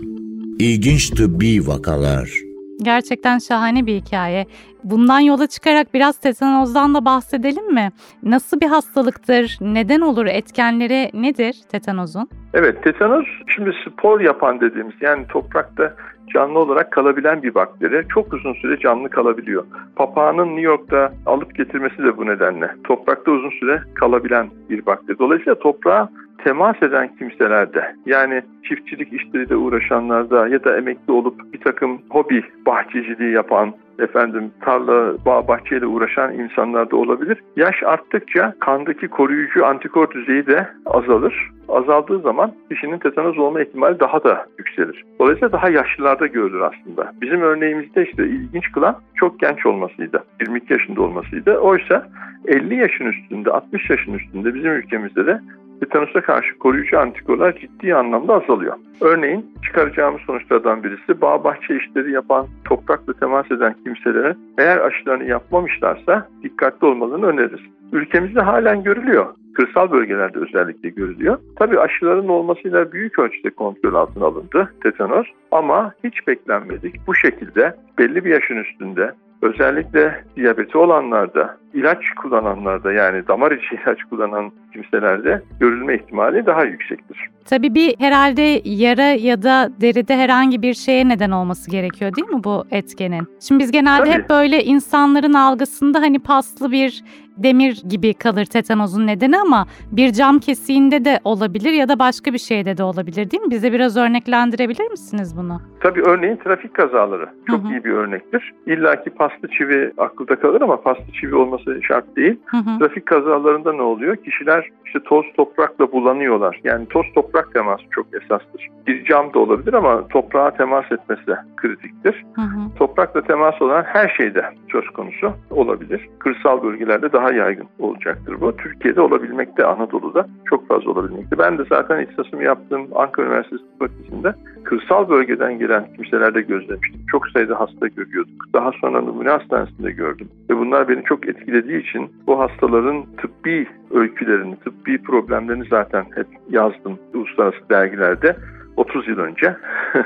İlginç 0.60 1.10
tıbbi 1.10 1.68
vakalar. 1.68 2.50
Gerçekten 2.84 3.38
şahane 3.38 3.86
bir 3.86 3.96
hikaye. 3.96 4.46
Bundan 4.84 5.20
yola 5.20 5.48
çıkarak 5.48 5.94
biraz 5.94 6.20
tetanozdan 6.20 6.94
da 6.94 7.06
bahsedelim 7.06 7.74
mi? 7.74 7.90
Nasıl 8.24 8.62
bir 8.62 8.66
hastalıktır? 8.66 9.58
Neden 9.62 10.02
olur? 10.02 10.26
Etkenleri 10.26 11.10
nedir 11.14 11.56
tetanozun? 11.72 12.28
Evet, 12.54 12.84
tetanoz 12.84 13.26
şimdi 13.48 13.72
spor 13.88 14.20
yapan 14.20 14.62
dediğimiz 14.62 14.96
yani 15.02 15.28
toprakta 15.28 15.96
canlı 16.34 16.60
olarak 16.60 16.92
kalabilen 16.92 17.44
bir 17.44 17.56
bakteri. 17.56 18.08
Çok 18.14 18.34
uzun 18.34 18.54
süre 18.54 18.80
canlı 18.80 19.10
kalabiliyor. 19.10 19.64
Papağanın 19.96 20.48
New 20.48 20.62
York'ta 20.62 21.14
alıp 21.26 21.56
getirmesi 21.56 21.98
de 21.98 22.18
bu 22.18 22.26
nedenle. 22.26 22.76
Toprakta 22.84 23.32
uzun 23.32 23.50
süre 23.50 23.82
kalabilen 23.96 24.50
bir 24.70 24.86
bakteri. 24.86 25.20
Dolayısıyla 25.20 25.60
toprağa 25.60 26.10
temas 26.44 26.84
eden 26.84 27.16
kimselerde 27.16 27.96
yani 28.06 28.42
çiftçilik 28.64 29.14
işleriyle 29.14 29.56
uğraşanlarda 29.56 30.48
ya 30.48 30.64
da 30.64 30.78
emekli 30.78 31.14
olup 31.14 31.54
bir 31.54 31.60
takım 31.60 32.02
hobi 32.10 32.44
bahçeciliği 32.66 33.32
yapan 33.32 33.74
efendim 34.00 34.52
tarla, 34.62 35.26
bağ, 35.26 35.48
bahçeyle 35.48 35.86
uğraşan 35.86 36.34
insanlarda 36.34 36.96
olabilir. 36.96 37.44
Yaş 37.56 37.84
arttıkça 37.84 38.54
kandaki 38.60 39.08
koruyucu 39.08 39.66
antikor 39.66 40.12
düzeyi 40.12 40.48
de 40.48 40.68
azalır. 40.86 41.50
Azaldığı 41.70 42.20
zaman 42.20 42.54
kişinin 42.72 42.98
tetanoz 42.98 43.38
olma 43.38 43.62
ihtimali 43.62 44.00
daha 44.00 44.24
da 44.24 44.46
yükselir. 44.58 45.06
Dolayısıyla 45.20 45.52
daha 45.52 45.70
yaşlılarda 45.70 46.28
görülür 46.28 46.62
aslında. 46.62 47.14
Bizim 47.22 47.42
örneğimizde 47.42 48.06
işte 48.06 48.28
ilginç 48.28 48.72
kılan 48.72 48.98
çok 49.16 49.40
genç 49.40 49.66
olmasıydı. 49.66 50.24
22 50.42 50.74
yaşında 50.74 51.02
olmasıydı. 51.02 51.58
Oysa 51.58 52.08
50 52.48 52.76
yaşın 52.76 53.06
üstünde, 53.06 53.52
60 53.52 53.90
yaşın 53.90 54.14
üstünde 54.14 54.54
bizim 54.54 54.72
ülkemizde 54.72 55.26
de 55.26 55.40
tetanusa 55.80 56.22
karşı 56.22 56.58
koruyucu 56.58 57.00
antikorlar 57.00 57.56
ciddi 57.56 57.96
anlamda 57.96 58.34
azalıyor. 58.34 58.76
Örneğin 59.02 59.46
çıkaracağımız 59.66 60.22
sonuçlardan 60.22 60.84
birisi 60.84 61.22
bağ 61.22 61.44
bahçe 61.44 61.78
işleri 61.78 62.12
yapan, 62.12 62.48
toprakla 62.66 63.14
temas 63.14 63.52
eden 63.52 63.76
kimselere 63.84 64.36
eğer 64.58 64.78
aşılarını 64.78 65.24
yapmamışlarsa 65.24 66.28
dikkatli 66.44 66.88
olmalarını 66.88 67.26
öneririz. 67.26 67.60
Ülkemizde 67.92 68.42
halen 68.42 68.84
görülüyor. 68.84 69.26
Kırsal 69.54 69.92
bölgelerde 69.92 70.40
özellikle 70.40 70.90
görülüyor. 70.90 71.38
Tabii 71.56 71.80
aşıların 71.80 72.28
olmasıyla 72.28 72.92
büyük 72.92 73.20
ölçüde 73.20 73.50
kontrol 73.50 73.94
altına 73.94 74.26
alındı 74.26 74.74
tetanos 74.84 75.28
ama 75.52 75.94
hiç 76.04 76.28
beklenmedik. 76.28 76.96
Bu 77.08 77.16
şekilde 77.16 77.76
belli 78.00 78.26
bir 78.26 78.30
yaşın 78.30 78.58
üstünde 78.58 79.12
özellikle 79.42 80.24
diyabeti 80.36 80.78
olanlarda, 80.78 81.58
ilaç 81.74 82.10
kullananlarda 82.22 82.92
yani 82.92 83.28
damar 83.28 83.52
içi 83.52 83.76
ilaç 83.76 84.04
kullanan 84.04 84.52
kimselerde 84.74 85.42
görülme 85.60 85.96
ihtimali 85.96 86.46
daha 86.46 86.64
yüksektir. 86.64 87.30
Tabii 87.46 87.76
bir 87.76 87.96
herhalde 88.00 88.62
yara 88.66 89.04
ya 89.04 89.44
da 89.44 89.70
deride 89.82 90.18
herhangi 90.18 90.62
bir 90.62 90.74
şeye 90.74 91.08
neden 91.08 91.32
olması 91.32 91.72
gerekiyor 91.72 92.16
değil 92.16 92.28
mi 92.28 92.44
bu 92.44 92.66
etkenin? 92.72 93.28
Şimdi 93.48 93.64
biz 93.64 93.72
genelde 93.72 94.04
Tabii. 94.04 94.10
hep 94.14 94.30
böyle 94.30 94.64
insanların 94.64 95.34
algısında 95.34 96.02
hani 96.02 96.20
paslı 96.20 96.72
bir 96.72 97.04
demir 97.44 97.82
gibi 97.90 98.14
kalır 98.14 98.46
tetanozun 98.46 99.08
nedeni 99.08 99.38
ama 99.40 99.66
bir 99.92 100.12
cam 100.12 100.40
kesiğinde 100.40 101.06
de 101.06 101.20
olabilir 101.24 101.72
ya 101.72 101.90
da 101.90 102.00
başka 102.00 102.34
bir 102.34 102.38
şeyde 102.38 102.78
de 102.78 102.84
olabilir 102.84 103.32
değil 103.32 103.44
mi? 103.44 103.52
Bize 103.52 103.74
biraz 103.74 103.98
örneklendirebilir 103.98 104.92
misiniz 104.92 105.38
bunu? 105.38 105.62
Tabii 105.80 106.02
örneğin 106.02 106.36
trafik 106.36 106.74
kazaları 106.74 107.30
çok 107.48 107.64
Hı 107.64 107.68
hı. 107.68 107.72
iyi 107.72 107.84
bir 107.84 107.92
örnektir. 107.92 108.54
İlla 108.66 109.04
ki 109.04 109.10
paslı 109.10 109.48
çivi 109.58 109.92
akılda 109.98 110.40
kalır 110.40 110.62
ama 110.62 110.82
paslı 110.82 111.04
çivi 111.22 111.36
olması 111.36 111.80
şart 111.88 112.16
değil. 112.16 112.40
Hı 112.46 112.58
hı. 112.58 112.80
Trafik 112.80 113.06
kazalarında 113.06 113.74
ne 113.74 113.82
oluyor? 113.82 114.16
Kişiler 114.16 114.70
işte 114.86 115.00
toz 115.04 115.26
toprakla 115.38 115.92
bulanıyorlar. 115.92 116.60
Yani 116.64 116.86
toz 116.86 117.06
toprak 117.16 117.54
teması 117.54 117.84
çok 117.92 118.08
esastır. 118.14 118.68
Bir 118.88 119.06
cam 119.06 119.34
da 119.34 119.40
olabilir 119.40 119.74
ama 119.74 120.08
toprağa 120.08 120.52
temas 120.52 120.92
etmesi 120.92 121.28
de 121.28 121.36
kritiktir. 121.58 122.26
Hı 122.36 122.42
hı. 122.42 122.60
Toprakla 122.78 123.22
temas 123.22 123.62
olan 123.62 123.84
her 123.84 124.10
şeyde 124.18 124.46
söz 124.72 124.90
konusu 124.90 125.34
olabilir. 125.50 126.10
Kırsal 126.20 126.64
bölgelerde 126.64 127.12
daha 127.12 127.29
yaygın 127.32 127.68
olacaktır 127.80 128.42
bu. 128.42 128.58
Türkiye'de 128.58 129.02
olabilmekte, 129.02 129.66
Anadolu'da 129.66 130.28
çok 130.50 130.68
fazla 130.68 130.92
olabilmekte. 130.92 131.38
Ben 131.38 131.58
de 131.58 131.64
zaten 131.70 132.02
ihtisasımı 132.02 132.44
yaptığım 132.44 132.88
Ankara 132.96 133.26
Üniversitesi 133.28 133.64
Fakültesi'nde 133.80 134.34
kırsal 134.64 135.10
bölgeden 135.10 135.60
gelen 135.60 135.94
kimselerde 135.96 136.42
gözlemiştim. 136.42 137.02
Çok 137.12 137.28
sayıda 137.28 137.60
hasta 137.60 137.88
görüyorduk. 137.88 138.46
Daha 138.54 138.72
sonra 138.72 139.02
numune 139.02 139.30
hastanesinde 139.30 139.92
gördüm. 139.92 140.28
Ve 140.50 140.58
bunlar 140.58 140.90
beni 140.90 141.04
çok 141.04 141.28
etkilediği 141.28 141.82
için 141.82 142.12
bu 142.28 142.40
hastaların 142.40 143.06
tıbbi 143.18 143.68
öykülerini, 143.92 144.56
tıbbi 144.56 145.02
problemlerini 145.02 145.66
zaten 145.70 146.06
hep 146.16 146.28
yazdım 146.50 147.00
uluslararası 147.14 147.70
dergilerde. 147.70 148.36
30 148.80 149.08
yıl 149.08 149.20
önce. 149.20 149.56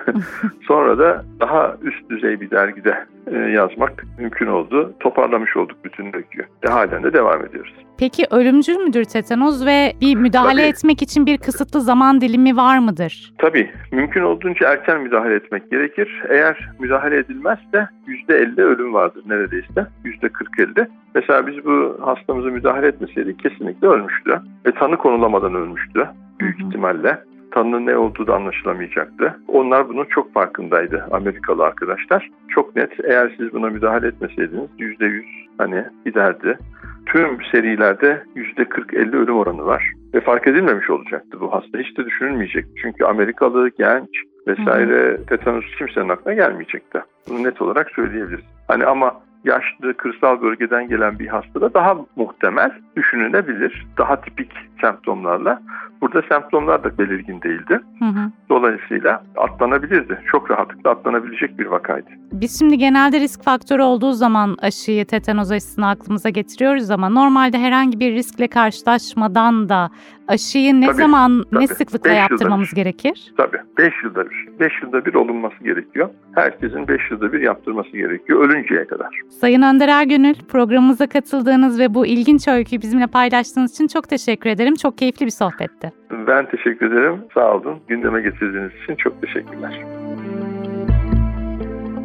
Sonra 0.67 0.97
da 0.97 1.23
daha 1.39 1.77
üst 1.81 2.09
düzey 2.09 2.41
bir 2.41 2.51
dergide 2.51 3.05
e, 3.27 3.37
yazmak 3.37 4.03
mümkün 4.19 4.47
oldu. 4.47 4.93
Toparlamış 4.99 5.57
olduk 5.57 5.77
bütün 5.83 6.05
öyküyü. 6.05 6.45
Ve 6.65 6.69
halen 6.69 7.03
de 7.03 7.13
devam 7.13 7.45
ediyoruz. 7.45 7.73
Peki 7.99 8.25
ölümcül 8.31 8.77
müdür 8.77 9.03
tetanoz 9.03 9.65
ve 9.65 9.93
bir 10.01 10.15
müdahale 10.15 10.61
Tabii. 10.61 10.69
etmek 10.69 11.01
için 11.01 11.25
bir 11.25 11.37
kısıtlı 11.37 11.81
zaman 11.81 12.21
dilimi 12.21 12.57
var 12.57 12.77
mıdır? 12.77 13.33
Tabii 13.37 13.71
mümkün 13.91 14.21
olduğunca 14.21 14.71
erken 14.71 15.01
müdahale 15.01 15.35
etmek 15.35 15.71
gerekir. 15.71 16.23
Eğer 16.29 16.69
müdahale 16.79 17.17
edilmezse 17.17 17.87
%50 18.29 18.61
ölüm 18.61 18.93
vardır 18.93 19.23
neredeyse. 19.25 19.87
%40-50. 20.05 20.87
Mesela 21.15 21.47
biz 21.47 21.65
bu 21.65 21.97
hastamızı 22.01 22.51
müdahale 22.51 22.87
etmeseydik 22.87 23.39
kesinlikle 23.39 23.87
ölmüştü. 23.87 24.41
Ve 24.65 24.71
tanı 24.71 24.97
konulamadan 24.97 25.55
ölmüştü 25.55 26.09
büyük 26.39 26.61
ihtimalle. 26.61 27.19
Tanının 27.53 27.85
ne 27.85 27.97
olduğu 27.97 28.27
da 28.27 28.35
anlaşılamayacaktı. 28.35 29.39
Onlar 29.47 29.89
bunun 29.89 30.05
çok 30.05 30.33
farkındaydı 30.33 31.07
Amerikalı 31.11 31.63
arkadaşlar. 31.63 32.29
Çok 32.47 32.75
net 32.75 32.91
eğer 33.03 33.35
siz 33.37 33.53
buna 33.53 33.69
müdahale 33.69 34.07
etmeseydiniz 34.07 34.69
%100 34.79 35.23
hani 35.57 35.83
giderdi. 36.05 36.57
Tüm 37.05 37.37
serilerde 37.51 38.23
%40-50 38.35 39.15
ölüm 39.15 39.37
oranı 39.37 39.65
var. 39.65 39.91
Ve 40.13 40.21
fark 40.21 40.47
edilmemiş 40.47 40.89
olacaktı 40.89 41.39
bu 41.39 41.53
hasta. 41.53 41.79
Hiç 41.79 41.97
de 41.97 42.05
düşünülmeyecek. 42.05 42.65
Çünkü 42.81 43.05
Amerikalı, 43.05 43.69
genç 43.69 44.09
vesaire 44.47 45.17
tetanus 45.29 45.65
kimsenin 45.77 46.09
aklına 46.09 46.33
gelmeyecekti. 46.33 47.01
Bunu 47.29 47.43
net 47.43 47.61
olarak 47.61 47.91
söyleyebiliriz. 47.91 48.45
Hani 48.67 48.85
ama 48.85 49.21
yaşlı, 49.43 49.93
kırsal 49.93 50.41
bölgeden 50.41 50.87
gelen 50.87 51.19
bir 51.19 51.27
hastada 51.27 51.73
daha 51.73 51.97
muhtemel 52.15 52.71
düşünülebilir. 52.95 53.87
Daha 53.97 54.21
tipik 54.21 54.51
semptomlarla. 54.81 55.61
Burada 56.01 56.21
semptomlar 56.29 56.83
da 56.83 56.97
belirgin 56.97 57.41
değildi. 57.41 57.79
Hı 57.99 58.05
hı. 58.05 58.31
Dolayısıyla 58.49 59.23
atlanabilirdi. 59.37 60.19
Çok 60.31 60.51
rahatlıkla 60.51 60.91
atlanabilecek 60.91 61.59
bir 61.59 61.65
vakaydı. 61.65 62.09
Biz 62.31 62.59
şimdi 62.59 62.77
genelde 62.77 63.19
risk 63.19 63.43
faktörü 63.43 63.81
olduğu 63.81 64.11
zaman 64.13 64.57
aşıyı 64.61 65.05
tetanoz 65.05 65.51
aşısını 65.51 65.89
aklımıza 65.89 66.29
getiriyoruz 66.29 66.91
ama 66.91 67.09
normalde 67.09 67.59
herhangi 67.59 67.99
bir 67.99 68.13
riskle 68.13 68.47
karşılaşmadan 68.47 69.69
da 69.69 69.89
Aşıyı 70.27 70.81
ne 70.81 70.85
Tabii, 70.85 70.95
zaman, 70.95 71.39
ne 71.39 71.43
tabii. 71.53 71.67
sıklıkla 71.67 72.09
Beş 72.09 72.17
yaptırmamız 72.17 72.71
bir. 72.71 72.75
gerekir? 72.75 73.33
Tabii 73.37 73.57
5 73.77 73.93
yılda 74.03 74.25
bir. 74.29 74.47
5 74.59 74.71
yılda 74.83 75.05
bir 75.05 75.13
olunması 75.13 75.63
gerekiyor. 75.63 76.09
Herkesin 76.35 76.87
5 76.87 77.01
yılda 77.11 77.33
bir 77.33 77.41
yaptırması 77.41 77.89
gerekiyor 77.89 78.49
ölünceye 78.49 78.87
kadar. 78.87 79.19
Sayın 79.41 79.61
Önder 79.61 79.87
Ergönül, 79.87 80.35
programımıza 80.35 81.07
katıldığınız 81.07 81.79
ve 81.79 81.93
bu 81.93 82.05
ilginç 82.05 82.47
öyküyü 82.47 82.81
bizimle 82.81 83.07
paylaştığınız 83.07 83.71
için 83.73 83.87
çok 83.87 84.09
teşekkür 84.09 84.49
ederim. 84.49 84.75
Çok 84.75 84.97
keyifli 84.97 85.25
bir 85.25 85.31
sohbetti. 85.31 85.91
Ben 86.27 86.49
teşekkür 86.49 86.91
ederim. 86.91 87.15
Sağ 87.33 87.53
olun. 87.55 87.79
Gündeme 87.87 88.21
getirdiğiniz 88.21 88.71
için 88.83 88.95
çok 88.95 89.21
teşekkürler. 89.21 89.81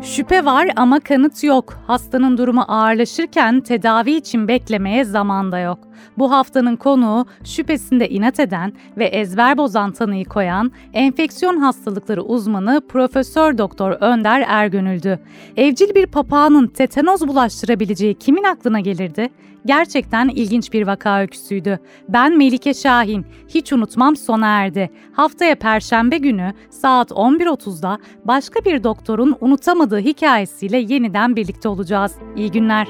Şüphe 0.03 0.45
var 0.45 0.69
ama 0.77 1.01
kanıt 1.01 1.45
yok. 1.45 1.75
Hastanın 1.87 2.39
durumu 2.39 2.65
ağırlaşırken 2.69 3.61
tedavi 3.61 4.13
için 4.13 4.49
beklemeye 4.49 5.05
zaman 5.05 5.53
da 5.53 5.59
yok. 5.59 5.79
Bu 6.19 6.33
haftanın 6.33 6.77
konuğu 6.77 7.27
şüphesinde 7.45 8.09
inat 8.09 8.41
eden 8.41 8.73
ve 8.97 9.05
ezber 9.05 9.59
bozan 9.59 9.93
tanıyı 9.93 10.25
koyan 10.25 10.73
enfeksiyon 10.93 11.57
hastalıkları 11.57 12.23
uzmanı 12.23 12.83
Profesör 12.89 13.59
Doktor 13.59 13.91
Önder 13.91 14.45
Ergönül'dü. 14.49 15.19
Evcil 15.57 15.95
bir 15.95 16.07
papağanın 16.07 16.67
tetanoz 16.67 17.29
bulaştırabileceği 17.29 18.15
kimin 18.15 18.45
aklına 18.45 18.81
gelirdi? 18.81 19.31
Gerçekten 19.67 20.29
ilginç 20.29 20.73
bir 20.73 20.87
vaka 20.87 21.21
öyküsüydü. 21.21 21.79
Ben 22.09 22.39
Melike 22.39 22.75
Şahin. 22.75 23.27
Hiç 23.49 23.73
unutmam 23.73 24.17
sona 24.17 24.47
erdi. 24.47 24.91
Haftaya 25.13 25.55
Perşembe 25.55 26.19
günü 26.19 26.53
saat 26.71 27.11
11.30'da 27.11 27.99
başka 28.25 28.65
bir 28.65 28.85
doktorun 28.85 29.37
unutamadığı 29.41 29.88
hikayesiyle 29.97 30.79
yeniden 30.79 31.37
birlikte 31.37 31.69
olacağız. 31.69 32.13
İyi 32.37 32.51
günler. 32.51 32.89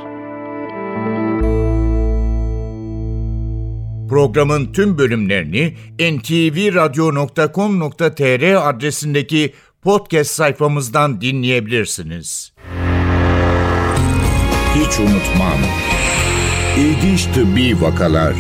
Programın 4.08 4.72
tüm 4.72 4.98
bölümlerini 4.98 5.74
ntvradio.com.tr 6.00 8.68
adresindeki 8.68 9.52
podcast 9.82 10.30
sayfamızdan 10.30 11.20
dinleyebilirsiniz. 11.20 12.52
Hiç 14.74 15.00
unutmam. 15.00 15.58
İlginç 16.78 17.24
tıbbi 17.24 17.80
vakalar. 17.80 18.34